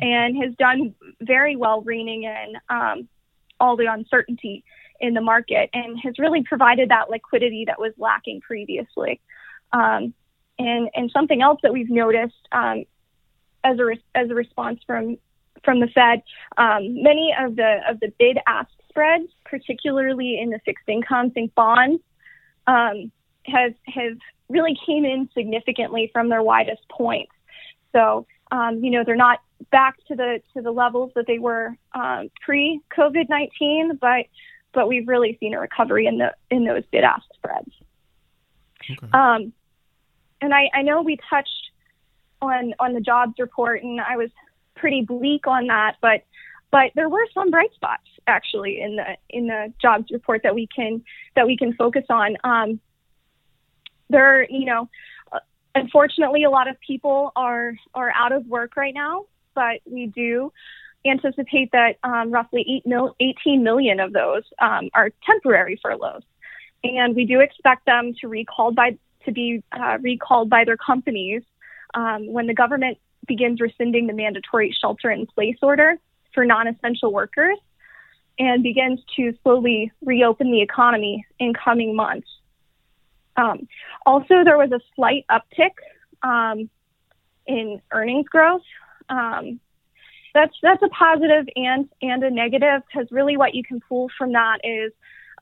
and 0.00 0.42
has 0.42 0.54
done 0.56 0.94
very 1.20 1.56
well 1.56 1.82
reining 1.82 2.24
in 2.24 2.56
um, 2.68 3.08
all 3.58 3.76
the 3.76 3.86
uncertainty 3.86 4.64
in 5.00 5.14
the 5.14 5.20
market 5.20 5.70
and 5.72 5.98
has 6.02 6.18
really 6.18 6.42
provided 6.42 6.90
that 6.90 7.10
liquidity 7.10 7.64
that 7.66 7.80
was 7.80 7.92
lacking 7.98 8.40
previously. 8.40 9.20
Um, 9.72 10.14
and, 10.66 10.90
and 10.94 11.10
something 11.10 11.42
else 11.42 11.60
that 11.62 11.72
we've 11.72 11.90
noticed 11.90 12.48
um, 12.52 12.84
as 13.64 13.78
a 13.78 13.84
re- 13.84 14.04
as 14.14 14.30
a 14.30 14.34
response 14.34 14.80
from 14.86 15.16
from 15.64 15.80
the 15.80 15.88
Fed, 15.88 16.22
um, 16.56 17.02
many 17.02 17.34
of 17.38 17.56
the 17.56 17.80
of 17.88 18.00
the 18.00 18.12
bid 18.18 18.38
ask 18.46 18.70
spreads, 18.88 19.28
particularly 19.44 20.38
in 20.40 20.50
the 20.50 20.58
fixed 20.64 20.88
income, 20.88 21.30
think 21.30 21.54
bonds, 21.54 22.02
um, 22.66 23.10
have 23.44 23.74
have 23.86 24.16
really 24.48 24.76
came 24.86 25.04
in 25.04 25.28
significantly 25.34 26.10
from 26.12 26.28
their 26.28 26.42
widest 26.42 26.82
points. 26.88 27.32
So 27.92 28.26
um, 28.50 28.82
you 28.82 28.90
know 28.90 29.04
they're 29.04 29.16
not 29.16 29.40
back 29.70 29.96
to 30.08 30.14
the 30.14 30.40
to 30.54 30.62
the 30.62 30.70
levels 30.70 31.12
that 31.14 31.26
they 31.26 31.38
were 31.38 31.76
um, 31.92 32.30
pre 32.40 32.80
COVID 32.96 33.28
nineteen, 33.28 33.96
but 33.96 34.26
but 34.72 34.88
we've 34.88 35.08
really 35.08 35.36
seen 35.40 35.54
a 35.54 35.60
recovery 35.60 36.06
in 36.06 36.18
the 36.18 36.34
in 36.50 36.64
those 36.64 36.84
bid 36.90 37.04
ask 37.04 37.24
spreads. 37.34 37.72
Okay. 38.90 39.08
Um, 39.12 39.52
and 40.40 40.54
I, 40.54 40.70
I 40.74 40.82
know 40.82 41.02
we 41.02 41.18
touched 41.28 41.70
on 42.42 42.74
on 42.78 42.94
the 42.94 43.00
jobs 43.00 43.34
report, 43.38 43.82
and 43.82 44.00
I 44.00 44.16
was 44.16 44.30
pretty 44.74 45.02
bleak 45.02 45.46
on 45.46 45.66
that, 45.66 45.96
but 46.00 46.24
but 46.70 46.92
there 46.94 47.08
were 47.08 47.26
some 47.34 47.50
bright 47.50 47.72
spots 47.74 48.06
actually 48.26 48.80
in 48.80 48.96
the 48.96 49.16
in 49.28 49.46
the 49.46 49.72
jobs 49.80 50.10
report 50.10 50.42
that 50.44 50.54
we 50.54 50.66
can 50.66 51.02
that 51.36 51.46
we 51.46 51.56
can 51.56 51.74
focus 51.74 52.04
on. 52.08 52.36
Um, 52.44 52.80
there, 54.08 54.48
you 54.50 54.64
know, 54.64 54.88
unfortunately, 55.74 56.44
a 56.44 56.50
lot 56.50 56.68
of 56.68 56.76
people 56.80 57.32
are 57.36 57.74
are 57.94 58.12
out 58.14 58.32
of 58.32 58.46
work 58.46 58.76
right 58.76 58.94
now, 58.94 59.26
but 59.54 59.80
we 59.84 60.06
do 60.06 60.52
anticipate 61.04 61.72
that 61.72 61.96
um, 62.04 62.30
roughly 62.30 62.64
8 62.84 62.86
mil- 62.86 63.16
18 63.20 63.62
million 63.62 64.00
of 64.00 64.12
those 64.12 64.42
um, 64.60 64.90
are 64.92 65.10
temporary 65.24 65.78
furloughs, 65.82 66.22
and 66.84 67.16
we 67.16 67.24
do 67.24 67.40
expect 67.40 67.86
them 67.86 68.14
to 68.20 68.28
recalled 68.28 68.76
by 68.76 68.98
to 69.30 69.34
be 69.34 69.62
uh, 69.72 69.98
recalled 70.00 70.50
by 70.50 70.64
their 70.64 70.76
companies 70.76 71.42
um, 71.94 72.32
when 72.32 72.46
the 72.46 72.54
government 72.54 72.98
begins 73.26 73.60
rescinding 73.60 74.06
the 74.06 74.12
mandatory 74.12 74.74
shelter 74.80 75.10
in 75.10 75.26
place 75.26 75.56
order 75.62 75.96
for 76.34 76.44
non-essential 76.44 77.12
workers 77.12 77.58
and 78.38 78.62
begins 78.62 79.00
to 79.16 79.34
slowly 79.42 79.92
reopen 80.02 80.50
the 80.50 80.62
economy 80.62 81.24
in 81.38 81.52
coming 81.52 81.94
months. 81.94 82.28
Um, 83.36 83.68
also, 84.06 84.44
there 84.44 84.56
was 84.58 84.72
a 84.72 84.80
slight 84.94 85.26
uptick 85.30 85.74
um, 86.22 86.70
in 87.46 87.80
earnings 87.92 88.28
growth. 88.28 88.62
Um, 89.08 89.60
that's 90.32 90.54
that's 90.62 90.82
a 90.82 90.88
positive 90.88 91.48
and 91.56 91.88
and 92.00 92.22
a 92.22 92.30
negative 92.30 92.82
because 92.86 93.10
really 93.10 93.36
what 93.36 93.54
you 93.54 93.64
can 93.64 93.80
pull 93.80 94.08
from 94.16 94.32
that 94.32 94.60
is 94.62 94.92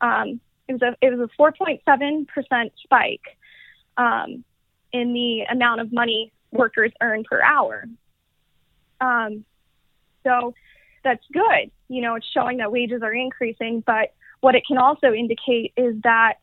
um, 0.01 0.41
it 0.67 0.73
was 0.73 0.83
a 0.83 0.97
it 1.01 1.17
was 1.17 1.29
a 1.29 1.43
4.7 1.43 2.29
percent 2.29 2.73
spike, 2.83 3.38
um, 3.99 4.45
in 4.93 5.13
the 5.13 5.43
amount 5.51 5.83
of 5.83 5.93
money 5.93 6.33
workers 6.51 6.93
earn 7.03 7.25
per 7.25 7.43
hour. 7.43 7.85
Um, 9.01 9.45
so 10.25 10.55
that's 11.05 11.25
good. 11.33 11.71
You 11.89 12.03
know, 12.03 12.15
it's 12.15 12.27
showing 12.33 12.59
that 12.59 12.73
wages 12.73 13.03
are 13.03 13.13
increasing, 13.13 13.83
but 13.87 14.15
what 14.41 14.55
it 14.55 14.63
can 14.67 14.79
also 14.79 15.13
indicate 15.13 15.73
is 15.77 15.95
that 16.05 16.35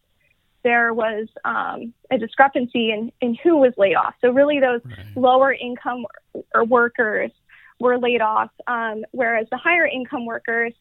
there 0.63 0.93
was 0.93 1.27
um, 1.43 1.93
a 2.09 2.17
discrepancy 2.17 2.91
in, 2.91 3.11
in 3.21 3.35
who 3.35 3.57
was 3.57 3.73
laid 3.77 3.95
off. 3.95 4.15
So 4.21 4.31
really, 4.31 4.59
those 4.59 4.81
right. 4.83 4.97
lower 5.15 5.53
income 5.53 6.05
or 6.53 6.63
workers 6.65 7.31
were 7.79 7.99
laid 7.99 8.21
off, 8.21 8.49
um, 8.67 9.05
whereas 9.11 9.47
the 9.51 9.57
higher 9.57 9.85
income 9.85 10.25
workers 10.25 10.73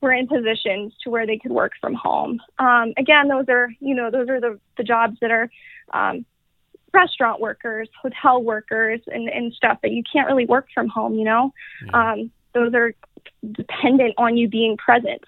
were 0.00 0.12
in 0.12 0.28
positions 0.28 0.92
to 1.02 1.10
where 1.10 1.26
they 1.26 1.38
could 1.38 1.50
work 1.50 1.72
from 1.80 1.94
home. 1.94 2.40
Um, 2.58 2.92
again, 2.96 3.28
those 3.28 3.46
are 3.48 3.70
you 3.80 3.94
know 3.94 4.10
those 4.10 4.28
are 4.28 4.40
the, 4.40 4.58
the 4.76 4.84
jobs 4.84 5.18
that 5.20 5.30
are 5.30 5.50
um, 5.92 6.24
restaurant 6.92 7.40
workers, 7.40 7.88
hotel 8.00 8.42
workers, 8.42 9.00
and, 9.06 9.28
and 9.28 9.52
stuff 9.52 9.78
that 9.82 9.92
you 9.92 10.02
can't 10.10 10.28
really 10.28 10.46
work 10.46 10.68
from 10.72 10.88
home. 10.88 11.14
You 11.14 11.24
know, 11.24 11.52
um, 11.92 12.30
those 12.54 12.74
are 12.74 12.94
dependent 13.52 14.14
on 14.18 14.36
you 14.36 14.48
being 14.48 14.76
present 14.76 15.22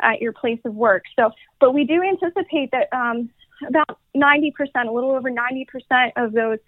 at 0.00 0.20
your 0.20 0.32
place 0.32 0.60
of 0.64 0.74
work. 0.74 1.04
So, 1.16 1.30
but 1.60 1.72
we 1.72 1.84
do 1.84 2.02
anticipate 2.02 2.70
that 2.72 2.88
um, 2.92 3.30
about 3.66 3.98
90%, 4.14 4.52
a 4.86 4.90
little 4.90 5.12
over 5.12 5.30
90% 5.30 6.12
of 6.16 6.32
those 6.32 6.58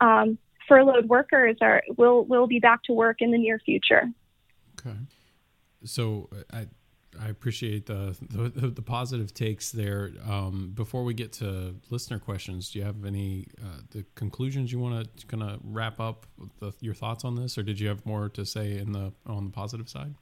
um, 0.00 0.38
furloughed 0.68 1.08
workers 1.08 1.56
are 1.60 1.82
will 1.96 2.24
will 2.24 2.46
be 2.46 2.58
back 2.58 2.82
to 2.84 2.92
work 2.92 3.20
in 3.20 3.30
the 3.30 3.38
near 3.38 3.58
future. 3.58 4.10
Okay, 4.80 4.96
so 5.84 6.28
I 6.52 6.66
I 7.20 7.28
appreciate 7.28 7.86
the 7.86 8.16
the, 8.30 8.68
the 8.68 8.82
positive 8.82 9.34
takes 9.34 9.70
there. 9.70 10.12
Um, 10.28 10.72
before 10.74 11.04
we 11.04 11.14
get 11.14 11.32
to 11.34 11.74
listener 11.90 12.18
questions, 12.18 12.70
do 12.70 12.78
you 12.78 12.84
have 12.84 13.04
any 13.04 13.48
uh, 13.62 13.80
the 13.90 14.04
conclusions 14.14 14.72
you 14.72 14.78
want 14.78 15.16
to 15.16 15.26
kind 15.26 15.42
of 15.42 15.60
wrap 15.64 16.00
up 16.00 16.26
the, 16.60 16.72
your 16.80 16.94
thoughts 16.94 17.24
on 17.24 17.36
this, 17.36 17.58
or 17.58 17.62
did 17.62 17.78
you 17.78 17.88
have 17.88 18.04
more 18.06 18.28
to 18.30 18.46
say 18.46 18.78
in 18.78 18.92
the 18.92 19.12
on 19.26 19.44
the 19.44 19.50
positive 19.50 19.88
side? 19.88 20.14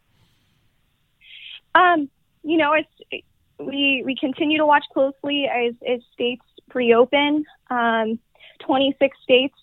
Um, 1.75 2.09
you 2.42 2.56
know, 2.56 2.73
it's 2.73 3.25
we 3.59 4.02
we 4.04 4.16
continue 4.16 4.59
to 4.59 4.66
watch 4.66 4.85
closely 4.92 5.47
as, 5.47 5.75
as 5.87 6.00
states 6.12 6.44
reopen. 6.75 7.44
Um, 7.68 8.18
26 8.61 9.16
states 9.23 9.54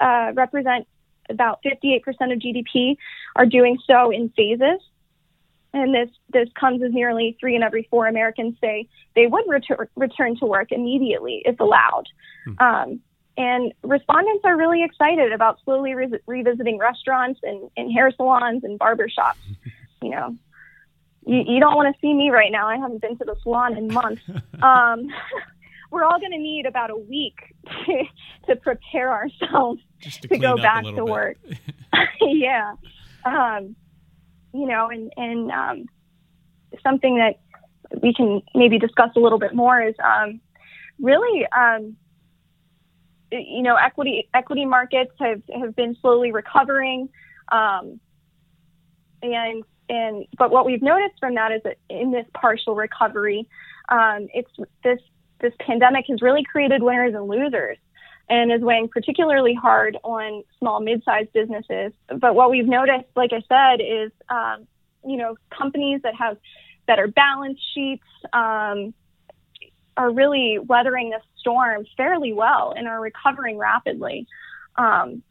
uh, 0.00 0.32
represent 0.34 0.86
about 1.28 1.60
58% 1.64 2.02
of 2.32 2.38
GDP 2.38 2.96
are 3.34 3.46
doing 3.46 3.78
so 3.86 4.10
in 4.10 4.30
phases. 4.30 4.80
And 5.72 5.94
this, 5.94 6.08
this 6.30 6.48
comes 6.58 6.82
as 6.82 6.92
nearly 6.92 7.36
three 7.38 7.54
in 7.54 7.62
every 7.62 7.86
four 7.90 8.06
Americans 8.06 8.56
say 8.60 8.88
they 9.14 9.26
would 9.26 9.44
retur- 9.46 9.88
return 9.94 10.36
to 10.38 10.46
work 10.46 10.72
immediately 10.72 11.42
if 11.44 11.60
allowed. 11.60 12.04
Hmm. 12.44 12.54
Um, 12.58 13.00
and 13.38 13.74
respondents 13.82 14.42
are 14.44 14.56
really 14.56 14.82
excited 14.82 15.32
about 15.32 15.58
slowly 15.64 15.94
re- 15.94 16.20
revisiting 16.26 16.78
restaurants 16.78 17.40
and, 17.42 17.70
and 17.76 17.92
hair 17.92 18.10
salons 18.16 18.64
and 18.64 18.78
barbershops. 18.78 19.34
you 20.02 20.10
know, 20.10 20.36
you, 21.26 21.42
you 21.46 21.60
don't 21.60 21.76
want 21.76 21.94
to 21.94 22.00
see 22.00 22.14
me 22.14 22.30
right 22.30 22.50
now. 22.50 22.68
I 22.68 22.76
haven't 22.76 23.02
been 23.02 23.18
to 23.18 23.24
the 23.24 23.36
salon 23.42 23.76
in 23.76 23.92
months. 23.92 24.22
um, 24.62 25.08
we're 25.90 26.04
all 26.04 26.18
going 26.18 26.32
to 26.32 26.38
need 26.38 26.66
about 26.66 26.90
a 26.90 26.96
week 26.96 27.54
to, 27.86 28.04
to 28.46 28.56
prepare 28.56 29.12
ourselves 29.12 29.80
to, 30.02 30.28
to 30.28 30.38
go 30.38 30.56
back 30.56 30.84
to 30.84 31.04
work. 31.04 31.36
yeah. 32.20 32.74
Um, 33.24 33.76
you 34.52 34.66
know, 34.66 34.88
and, 34.90 35.12
and 35.16 35.50
um, 35.50 35.86
something 36.82 37.16
that 37.16 37.40
we 38.02 38.12
can 38.14 38.42
maybe 38.54 38.78
discuss 38.78 39.10
a 39.16 39.20
little 39.20 39.38
bit 39.38 39.54
more 39.54 39.80
is 39.80 39.94
um, 40.02 40.40
really, 40.98 41.46
um, 41.56 41.96
you 43.30 43.62
know, 43.62 43.76
equity 43.76 44.28
equity 44.34 44.64
markets 44.64 45.12
have, 45.18 45.42
have 45.60 45.74
been 45.74 45.96
slowly 46.00 46.32
recovering, 46.32 47.08
um, 47.50 48.00
and 49.22 49.64
and 49.88 50.26
but 50.38 50.50
what 50.50 50.64
we've 50.64 50.82
noticed 50.82 51.18
from 51.20 51.34
that 51.34 51.52
is 51.52 51.62
that 51.64 51.76
in 51.88 52.12
this 52.12 52.26
partial 52.34 52.74
recovery, 52.74 53.48
um, 53.88 54.28
it's 54.32 54.50
this 54.84 55.00
this 55.40 55.52
pandemic 55.60 56.06
has 56.08 56.22
really 56.22 56.44
created 56.44 56.82
winners 56.82 57.14
and 57.14 57.28
losers 57.28 57.78
and 58.28 58.52
is 58.52 58.60
weighing 58.60 58.88
particularly 58.88 59.54
hard 59.54 59.96
on 60.02 60.42
small, 60.58 60.80
mid-sized 60.80 61.32
businesses. 61.32 61.92
But 62.08 62.34
what 62.34 62.50
we've 62.50 62.66
noticed, 62.66 63.06
like 63.14 63.30
I 63.32 63.42
said, 63.48 63.82
is 63.82 64.10
um, 64.28 64.66
you 65.04 65.16
know 65.16 65.36
companies 65.50 66.02
that 66.02 66.14
have 66.16 66.36
better 66.86 67.06
balance 67.06 67.60
sheets 67.74 68.06
um, 68.32 68.94
are 69.96 70.10
really 70.10 70.58
weathering 70.58 71.10
this 71.10 71.22
storm 71.38 71.86
fairly 71.96 72.32
well 72.32 72.74
and 72.76 72.88
are 72.88 73.00
recovering 73.00 73.58
rapidly. 73.58 74.26
Um, 74.76 75.22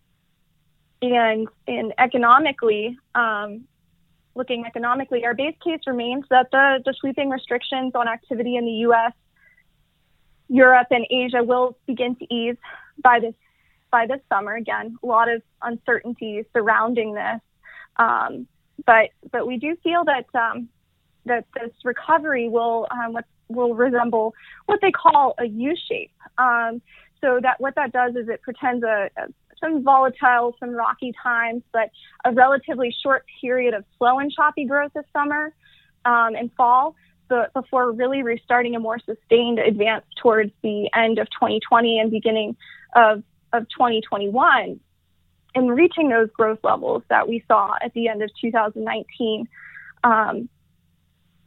and 1.02 1.48
and 1.68 1.94
economically, 1.98 2.98
um, 3.14 3.66
looking 4.36 4.66
economically, 4.66 5.26
our 5.26 5.34
base 5.34 5.56
case 5.64 5.82
remains 5.86 6.24
that 6.30 6.50
the, 6.52 6.82
the 6.86 6.94
sweeping 7.00 7.30
restrictions 7.30 7.94
on 7.94 8.08
activity 8.08 8.56
in 8.56 8.66
the 8.66 8.72
U.S 8.72 9.12
Europe 10.48 10.88
and 10.92 11.06
Asia 11.10 11.44
will 11.44 11.78
begin 11.88 12.16
to 12.16 12.34
ease 12.34 12.58
by 13.02 13.20
this 13.20 13.36
by 13.92 14.08
this 14.08 14.22
summer. 14.30 14.56
Again, 14.56 14.98
a 15.02 15.06
lot 15.06 15.30
of 15.30 15.42
uncertainty 15.62 16.44
surrounding 16.54 17.14
this, 17.14 17.42
um, 17.98 18.48
but 18.86 19.10
but 19.32 19.48
we 19.48 19.58
do 19.58 19.76
feel 19.84 20.04
that 20.06 20.26
um, 20.34 20.70
that 21.26 21.46
this 21.54 21.72
recovery 21.84 22.50
will 22.50 22.88
um, 22.92 23.14
what 23.14 23.26
will 23.48 23.76
resemble 23.76 24.34
what 24.66 24.80
they 24.82 24.92
call 24.92 25.36
a 25.38 25.46
U 25.46 25.76
shape. 25.88 26.12
Um, 26.38 26.82
so 27.22 27.40
that 27.42 27.60
what 27.60 27.76
that 27.76 27.92
does 27.92 28.16
is 28.16 28.28
it 28.28 28.42
pretends 28.42 28.84
a, 28.84 29.10
a 29.18 29.28
some 29.62 29.84
volatile, 29.84 30.56
some 30.60 30.72
rocky 30.72 31.14
times, 31.22 31.64
but 31.72 31.90
a 32.26 32.32
relatively 32.32 32.94
short 33.04 33.26
period 33.42 33.74
of 33.74 33.86
slow 33.98 34.20
and 34.20 34.32
choppy 34.32 34.66
growth 34.66 34.92
this 34.94 35.06
summer 35.14 35.54
um, 36.04 36.36
and 36.36 36.52
fall 36.58 36.96
the, 37.30 37.50
before 37.54 37.92
really 37.92 38.22
restarting 38.22 38.76
a 38.76 38.80
more 38.80 39.00
sustained 39.00 39.60
advance 39.60 40.06
towards 40.22 40.52
the 40.62 40.90
end 40.94 41.20
of 41.20 41.28
2020 41.32 42.00
and 42.00 42.12
beginning 42.12 42.56
of, 42.96 43.24
of 43.54 43.64
2021 43.70 44.80
and 45.56 45.72
reaching 45.74 46.10
those 46.10 46.30
growth 46.32 46.60
levels 46.64 47.04
that 47.10 47.28
we 47.28 47.44
saw 47.48 47.76
at 47.82 47.94
the 47.94 48.08
end 48.08 48.22
of 48.22 48.30
2019 48.42 49.48
um, 50.04 50.50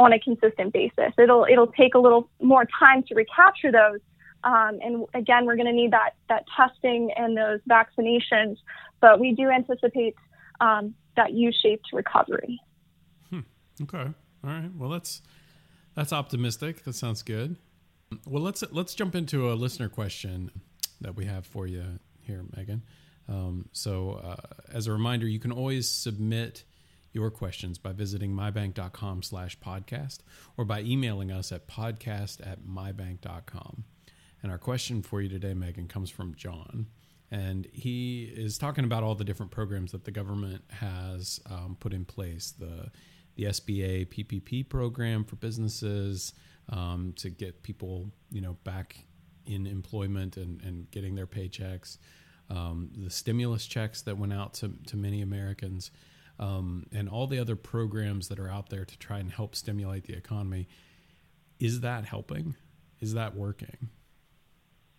on 0.00 0.12
a 0.12 0.18
consistent 0.18 0.72
basis. 0.72 1.12
It'll 1.18 1.46
it'll 1.50 1.72
take 1.72 1.94
a 1.94 1.98
little 1.98 2.30
more 2.40 2.66
time 2.78 3.02
to 3.04 3.14
recapture 3.14 3.70
those, 3.70 4.00
um, 4.44 4.78
and 4.82 5.04
again, 5.14 5.44
we're 5.44 5.56
going 5.56 5.66
to 5.66 5.72
need 5.72 5.92
that 5.92 6.14
that 6.28 6.44
testing 6.56 7.10
and 7.16 7.36
those 7.36 7.60
vaccinations. 7.68 8.56
But 9.00 9.20
we 9.20 9.32
do 9.32 9.48
anticipate 9.48 10.16
um, 10.60 10.94
that 11.16 11.32
U-shaped 11.34 11.88
recovery. 11.92 12.60
Hmm. 13.30 13.40
Okay. 13.82 13.98
All 13.98 14.14
right. 14.50 14.70
Well, 14.76 14.90
that's 14.90 15.22
that's 15.94 16.12
optimistic. 16.12 16.84
That 16.84 16.94
sounds 16.94 17.22
good. 17.22 17.56
Well, 18.26 18.42
let's 18.42 18.64
let's 18.72 18.94
jump 18.94 19.14
into 19.14 19.52
a 19.52 19.54
listener 19.54 19.88
question 19.88 20.50
that 21.00 21.16
we 21.16 21.24
have 21.24 21.46
for 21.46 21.66
you 21.66 21.84
here, 22.20 22.44
Megan. 22.56 22.82
Um, 23.28 23.68
so, 23.72 24.20
uh, 24.24 24.36
as 24.72 24.86
a 24.86 24.92
reminder, 24.92 25.26
you 25.26 25.38
can 25.38 25.52
always 25.52 25.88
submit 25.88 26.64
your 27.12 27.30
questions 27.30 27.78
by 27.78 27.92
visiting 27.92 28.32
mybank.com 28.32 29.22
slash 29.22 29.58
podcast 29.58 30.18
or 30.56 30.64
by 30.64 30.80
emailing 30.80 31.30
us 31.30 31.52
at 31.52 31.66
podcast 31.66 32.46
at 32.46 32.62
mybank.com. 32.62 33.84
And 34.42 34.52
our 34.52 34.58
question 34.58 35.02
for 35.02 35.20
you 35.20 35.28
today, 35.28 35.54
Megan, 35.54 35.88
comes 35.88 36.10
from 36.10 36.34
John. 36.34 36.86
And 37.30 37.66
he 37.72 38.24
is 38.24 38.56
talking 38.56 38.84
about 38.84 39.02
all 39.02 39.14
the 39.14 39.24
different 39.24 39.52
programs 39.52 39.92
that 39.92 40.04
the 40.04 40.10
government 40.10 40.62
has 40.70 41.40
um, 41.50 41.76
put 41.78 41.92
in 41.92 42.04
place 42.04 42.52
the 42.58 42.90
the 43.36 43.44
SBA 43.44 44.08
PPP 44.08 44.68
program 44.68 45.22
for 45.22 45.36
businesses 45.36 46.32
um, 46.70 47.14
to 47.18 47.30
get 47.30 47.62
people, 47.62 48.10
you 48.32 48.40
know, 48.40 48.56
back 48.64 49.04
in 49.48 49.66
employment 49.66 50.36
and, 50.36 50.60
and 50.62 50.90
getting 50.90 51.14
their 51.14 51.26
paychecks. 51.26 51.98
Um, 52.50 52.90
the 52.96 53.10
stimulus 53.10 53.66
checks 53.66 54.02
that 54.02 54.16
went 54.16 54.32
out 54.32 54.54
to, 54.54 54.72
to 54.86 54.96
many 54.96 55.20
Americans, 55.20 55.90
um, 56.38 56.86
and 56.92 57.08
all 57.08 57.26
the 57.26 57.38
other 57.38 57.56
programs 57.56 58.28
that 58.28 58.38
are 58.38 58.48
out 58.48 58.70
there 58.70 58.84
to 58.84 58.98
try 58.98 59.18
and 59.18 59.30
help 59.30 59.54
stimulate 59.54 60.04
the 60.04 60.14
economy. 60.14 60.68
Is 61.58 61.80
that 61.80 62.04
helping? 62.04 62.54
Is 63.00 63.14
that 63.14 63.34
working? 63.34 63.88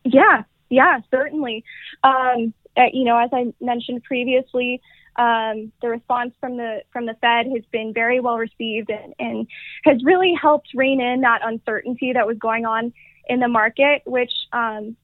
Yeah, 0.04 0.44
yeah, 0.70 1.00
certainly. 1.10 1.64
Um, 2.04 2.54
uh, 2.78 2.84
you 2.94 3.04
know, 3.04 3.18
as 3.18 3.30
I 3.34 3.54
mentioned 3.60 4.04
previously, 4.04 4.82
um, 5.16 5.72
the 5.82 5.90
response 5.90 6.34
from 6.40 6.58
the 6.58 6.82
from 6.94 7.06
the 7.06 7.16
Fed 7.16 7.48
has 7.48 7.64
been 7.72 7.94
very 7.94 8.20
well 8.20 8.38
received 8.38 8.90
and, 8.90 9.14
and 9.20 9.48
has 9.84 10.04
really 10.04 10.34
helped 10.40 10.70
rein 10.76 11.02
in 11.02 11.22
that 11.22 11.42
uncertainty 11.44 12.14
that 12.14 12.28
was 12.28 12.38
going 12.38 12.66
on 12.66 12.94
in 13.30 13.39
the 13.39 13.48
market, 13.48 14.02
which 14.06 14.34
um, 14.52 14.98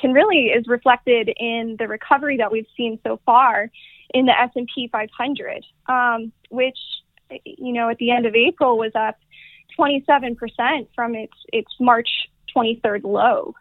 can 0.00 0.12
really 0.12 0.46
is 0.46 0.66
reflected 0.66 1.28
in 1.36 1.76
the 1.78 1.88
recovery 1.88 2.38
that 2.38 2.50
we've 2.50 2.66
seen 2.76 2.98
so 3.02 3.20
far 3.26 3.70
in 4.14 4.26
the 4.26 4.40
S&P 4.40 4.88
500, 4.90 5.66
um, 5.88 6.32
which 6.50 6.78
you 7.44 7.72
know 7.72 7.90
at 7.90 7.98
the 7.98 8.10
end 8.10 8.24
of 8.24 8.34
April 8.34 8.78
was 8.78 8.92
up 8.94 9.18
27% 9.78 10.86
from 10.94 11.14
its 11.14 11.34
its 11.52 11.70
March 11.78 12.08
23rd 12.56 13.04
low. 13.04 13.54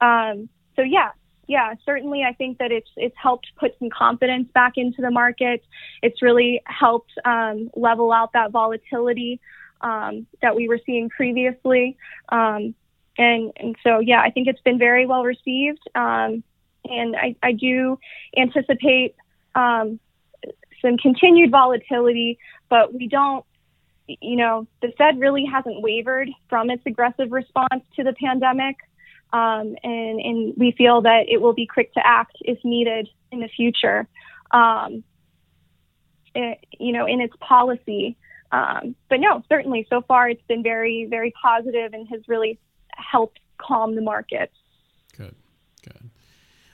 Um, 0.00 0.48
so 0.74 0.82
yeah, 0.82 1.10
yeah, 1.46 1.74
certainly 1.84 2.22
I 2.24 2.32
think 2.32 2.58
that 2.58 2.72
it's 2.72 2.90
it's 2.96 3.16
helped 3.16 3.46
put 3.56 3.78
some 3.78 3.88
confidence 3.90 4.48
back 4.52 4.72
into 4.76 5.00
the 5.00 5.10
market. 5.10 5.64
It's 6.02 6.20
really 6.20 6.60
helped 6.66 7.12
um, 7.24 7.70
level 7.74 8.12
out 8.12 8.32
that 8.32 8.50
volatility 8.50 9.40
um, 9.80 10.26
that 10.42 10.56
we 10.56 10.68
were 10.68 10.80
seeing 10.84 11.08
previously. 11.08 11.96
Um, 12.28 12.74
and 13.18 13.52
and 13.56 13.76
so 13.82 13.98
yeah, 13.98 14.20
I 14.20 14.30
think 14.30 14.48
it's 14.48 14.60
been 14.60 14.78
very 14.78 15.06
well 15.06 15.24
received. 15.24 15.82
Um, 15.94 16.42
and 16.84 17.16
I, 17.16 17.34
I 17.42 17.52
do 17.52 17.98
anticipate 18.36 19.16
um, 19.54 19.98
some 20.80 20.98
continued 20.98 21.50
volatility, 21.50 22.38
but 22.68 22.94
we 22.94 23.08
don't 23.08 23.44
you 24.06 24.36
know, 24.36 24.66
the 24.82 24.92
Fed 24.96 25.18
really 25.18 25.44
hasn't 25.44 25.82
wavered 25.82 26.28
from 26.48 26.70
its 26.70 26.82
aggressive 26.86 27.32
response 27.32 27.82
to 27.96 28.04
the 28.04 28.12
pandemic. 28.12 28.76
Um, 29.32 29.76
and, 29.82 30.20
and 30.20 30.54
we 30.56 30.72
feel 30.78 31.02
that 31.02 31.24
it 31.28 31.40
will 31.40 31.52
be 31.52 31.66
quick 31.66 31.92
to 31.94 32.06
act 32.06 32.36
if 32.40 32.58
needed 32.64 33.08
in 33.32 33.40
the 33.40 33.48
future, 33.48 34.06
um, 34.52 35.02
it, 36.34 36.64
you 36.78 36.92
know, 36.92 37.06
in 37.06 37.20
its 37.20 37.34
policy. 37.40 38.16
Um, 38.52 38.94
but 39.10 39.18
no, 39.18 39.42
certainly 39.48 39.86
so 39.90 40.02
far 40.02 40.28
it's 40.30 40.42
been 40.46 40.62
very, 40.62 41.06
very 41.10 41.32
positive 41.42 41.92
and 41.92 42.06
has 42.08 42.20
really 42.28 42.60
helped 43.10 43.40
calm 43.58 43.94
the 43.94 44.02
market. 44.02 44.50
Good, 45.16 45.34
good. 45.82 46.10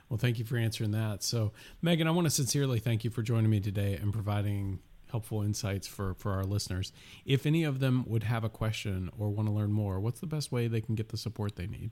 Well, 0.08 0.18
thank 0.18 0.38
you 0.38 0.44
for 0.44 0.56
answering 0.56 0.90
that. 0.90 1.22
So, 1.22 1.52
Megan, 1.80 2.06
I 2.06 2.10
want 2.10 2.26
to 2.26 2.30
sincerely 2.30 2.80
thank 2.80 3.04
you 3.04 3.10
for 3.10 3.22
joining 3.22 3.50
me 3.50 3.60
today 3.60 3.94
and 3.94 4.12
providing 4.12 4.80
helpful 5.10 5.42
insights 5.42 5.86
for, 5.86 6.14
for 6.14 6.32
our 6.32 6.44
listeners. 6.44 6.92
If 7.24 7.46
any 7.46 7.64
of 7.64 7.80
them 7.80 8.04
would 8.06 8.24
have 8.24 8.44
a 8.44 8.48
question 8.48 9.10
or 9.18 9.30
want 9.30 9.48
to 9.48 9.54
learn 9.54 9.72
more, 9.72 10.00
what's 10.00 10.20
the 10.20 10.26
best 10.26 10.50
way 10.50 10.68
they 10.68 10.80
can 10.80 10.94
get 10.94 11.10
the 11.10 11.16
support 11.16 11.56
they 11.56 11.66
need? 11.66 11.90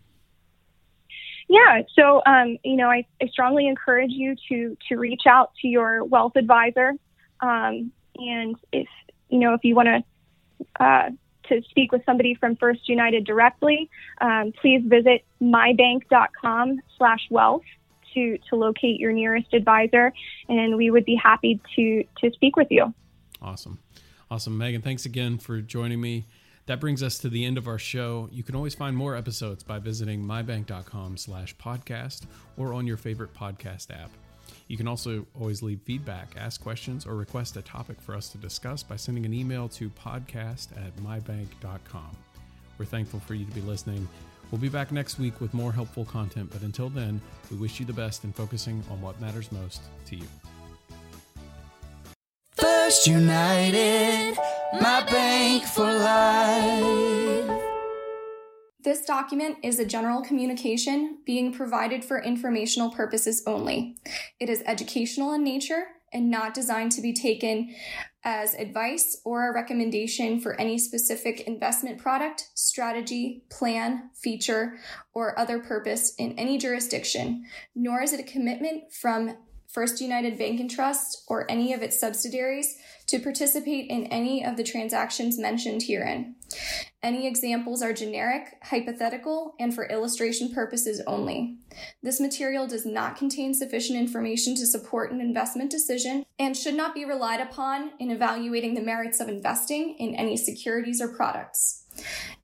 Yeah, 1.48 1.82
so 1.98 2.22
um, 2.26 2.58
you 2.62 2.76
know, 2.76 2.88
I, 2.88 3.06
I, 3.20 3.26
strongly 3.26 3.66
encourage 3.66 4.12
you 4.12 4.36
to 4.48 4.76
to 4.88 4.96
reach 4.96 5.22
out 5.28 5.50
to 5.62 5.68
your 5.68 6.04
wealth 6.04 6.36
advisor, 6.36 6.92
um, 7.40 7.90
and 8.14 8.54
if 8.72 8.86
you 9.30 9.40
know 9.40 9.54
if 9.54 9.64
you 9.64 9.74
want 9.74 9.88
to 9.88 10.84
uh, 10.84 11.10
to 11.50 11.62
speak 11.68 11.92
with 11.92 12.02
somebody 12.06 12.34
from 12.34 12.56
First 12.56 12.88
United 12.88 13.24
directly, 13.24 13.90
um, 14.20 14.52
please 14.60 14.82
visit 14.84 15.24
mybank.com 15.42 16.80
slash 16.96 17.26
wealth 17.30 17.62
to 18.14 18.38
to 18.48 18.56
locate 18.56 18.98
your 18.98 19.12
nearest 19.12 19.52
advisor, 19.52 20.12
and 20.48 20.76
we 20.76 20.90
would 20.90 21.04
be 21.04 21.14
happy 21.14 21.60
to 21.76 22.04
to 22.20 22.32
speak 22.32 22.56
with 22.56 22.68
you. 22.70 22.92
Awesome. 23.42 23.78
Awesome. 24.30 24.56
Megan, 24.56 24.82
thanks 24.82 25.04
again 25.04 25.38
for 25.38 25.60
joining 25.60 26.00
me. 26.00 26.24
That 26.66 26.78
brings 26.78 27.02
us 27.02 27.18
to 27.18 27.28
the 27.28 27.44
end 27.44 27.58
of 27.58 27.66
our 27.66 27.78
show. 27.78 28.28
You 28.30 28.44
can 28.44 28.54
always 28.54 28.76
find 28.76 28.96
more 28.96 29.16
episodes 29.16 29.64
by 29.64 29.80
visiting 29.80 30.22
mybank.com 30.22 31.16
slash 31.16 31.56
podcast 31.56 32.26
or 32.56 32.72
on 32.72 32.86
your 32.86 32.96
favorite 32.96 33.34
podcast 33.34 33.90
app. 33.90 34.10
You 34.70 34.76
can 34.76 34.86
also 34.86 35.26
always 35.34 35.64
leave 35.64 35.80
feedback, 35.80 36.36
ask 36.36 36.60
questions, 36.60 37.04
or 37.04 37.16
request 37.16 37.56
a 37.56 37.62
topic 37.62 38.00
for 38.00 38.14
us 38.14 38.28
to 38.28 38.38
discuss 38.38 38.84
by 38.84 38.94
sending 38.94 39.26
an 39.26 39.34
email 39.34 39.68
to 39.70 39.90
podcast 39.90 40.68
at 40.76 40.96
mybank.com. 40.98 42.16
We're 42.78 42.84
thankful 42.84 43.18
for 43.18 43.34
you 43.34 43.44
to 43.44 43.50
be 43.50 43.62
listening. 43.62 44.08
We'll 44.52 44.60
be 44.60 44.68
back 44.68 44.92
next 44.92 45.18
week 45.18 45.40
with 45.40 45.52
more 45.54 45.72
helpful 45.72 46.04
content, 46.04 46.50
but 46.52 46.62
until 46.62 46.88
then, 46.88 47.20
we 47.50 47.56
wish 47.56 47.80
you 47.80 47.84
the 47.84 47.92
best 47.92 48.22
in 48.22 48.32
focusing 48.32 48.80
on 48.92 49.02
what 49.02 49.20
matters 49.20 49.50
most 49.50 49.82
to 50.06 50.14
you. 50.14 50.28
First 52.52 53.08
United, 53.08 54.36
my 54.80 55.04
bank 55.10 55.64
for 55.64 55.82
life. 55.82 57.69
This 58.82 59.02
document 59.02 59.58
is 59.62 59.78
a 59.78 59.84
general 59.84 60.22
communication 60.22 61.18
being 61.26 61.52
provided 61.52 62.02
for 62.02 62.22
informational 62.22 62.90
purposes 62.90 63.42
only. 63.46 63.96
It 64.38 64.48
is 64.48 64.62
educational 64.64 65.34
in 65.34 65.44
nature 65.44 65.84
and 66.14 66.30
not 66.30 66.54
designed 66.54 66.92
to 66.92 67.02
be 67.02 67.12
taken 67.12 67.74
as 68.24 68.54
advice 68.54 69.20
or 69.24 69.48
a 69.50 69.54
recommendation 69.54 70.40
for 70.40 70.58
any 70.58 70.78
specific 70.78 71.42
investment 71.42 71.98
product, 71.98 72.48
strategy, 72.54 73.44
plan, 73.50 74.10
feature, 74.14 74.78
or 75.12 75.38
other 75.38 75.58
purpose 75.58 76.14
in 76.18 76.32
any 76.38 76.56
jurisdiction, 76.56 77.44
nor 77.74 78.02
is 78.02 78.14
it 78.14 78.20
a 78.20 78.24
commitment 78.24 78.92
from 78.92 79.36
First 79.72 80.00
United 80.00 80.36
Bank 80.36 80.58
and 80.58 80.68
Trust, 80.68 81.22
or 81.28 81.48
any 81.48 81.72
of 81.72 81.80
its 81.80 82.00
subsidiaries 82.00 82.76
to 83.06 83.20
participate 83.20 83.88
in 83.88 84.06
any 84.06 84.44
of 84.44 84.56
the 84.56 84.64
transactions 84.64 85.38
mentioned 85.38 85.84
herein. 85.84 86.34
Any 87.04 87.28
examples 87.28 87.80
are 87.80 87.92
generic, 87.92 88.56
hypothetical, 88.64 89.54
and 89.60 89.72
for 89.72 89.86
illustration 89.86 90.52
purposes 90.52 91.00
only. 91.06 91.58
This 92.02 92.20
material 92.20 92.66
does 92.66 92.84
not 92.84 93.16
contain 93.16 93.54
sufficient 93.54 93.96
information 93.96 94.56
to 94.56 94.66
support 94.66 95.12
an 95.12 95.20
investment 95.20 95.70
decision 95.70 96.26
and 96.38 96.56
should 96.56 96.74
not 96.74 96.92
be 96.92 97.04
relied 97.04 97.40
upon 97.40 97.92
in 98.00 98.10
evaluating 98.10 98.74
the 98.74 98.82
merits 98.82 99.20
of 99.20 99.28
investing 99.28 99.94
in 99.98 100.16
any 100.16 100.36
securities 100.36 101.00
or 101.00 101.14
products. 101.14 101.84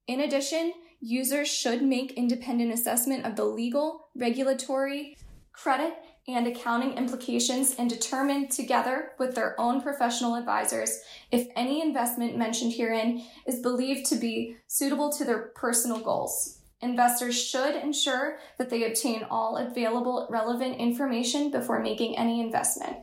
In 0.06 0.20
addition, 0.20 0.74
users 1.00 1.48
should 1.48 1.82
make 1.82 2.12
independent 2.12 2.72
assessment 2.72 3.26
of 3.26 3.34
the 3.34 3.44
legal, 3.44 4.10
regulatory, 4.14 5.16
credit, 5.52 5.94
and 6.28 6.48
accounting 6.48 6.94
implications 6.94 7.76
and 7.78 7.88
determine 7.88 8.48
together 8.48 9.12
with 9.18 9.34
their 9.34 9.58
own 9.60 9.80
professional 9.80 10.34
advisors 10.34 11.00
if 11.30 11.46
any 11.54 11.80
investment 11.80 12.36
mentioned 12.36 12.72
herein 12.72 13.24
is 13.46 13.60
believed 13.60 14.06
to 14.06 14.16
be 14.16 14.56
suitable 14.66 15.12
to 15.12 15.24
their 15.24 15.52
personal 15.54 16.00
goals. 16.00 16.58
Investors 16.80 17.40
should 17.40 17.76
ensure 17.76 18.38
that 18.58 18.70
they 18.70 18.84
obtain 18.84 19.24
all 19.30 19.56
available 19.56 20.26
relevant 20.28 20.76
information 20.78 21.50
before 21.50 21.80
making 21.80 22.18
any 22.18 22.40
investment. 22.40 22.96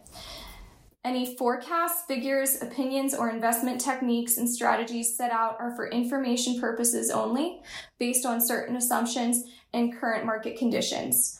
Any 1.06 1.36
forecasts, 1.36 2.06
figures, 2.06 2.62
opinions, 2.62 3.14
or 3.14 3.30
investment 3.30 3.80
techniques 3.82 4.38
and 4.38 4.50
strategies 4.50 5.18
set 5.18 5.32
out 5.32 5.58
are 5.60 5.76
for 5.76 5.90
information 5.90 6.60
purposes 6.62 7.10
only, 7.10 7.62
based 8.00 8.26
on 8.26 8.40
certain 8.40 8.76
assumptions 8.76 9.44
and 9.74 9.98
current 9.98 10.26
market 10.26 10.58
conditions 10.58 11.40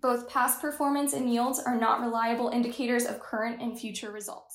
Both 0.00 0.28
past 0.28 0.60
performance 0.60 1.12
and 1.12 1.32
yields 1.32 1.58
are 1.58 1.74
not 1.74 2.00
reliable 2.00 2.50
indicators 2.50 3.04
of 3.04 3.18
current 3.18 3.60
and 3.60 3.78
future 3.78 4.12
results. 4.12 4.47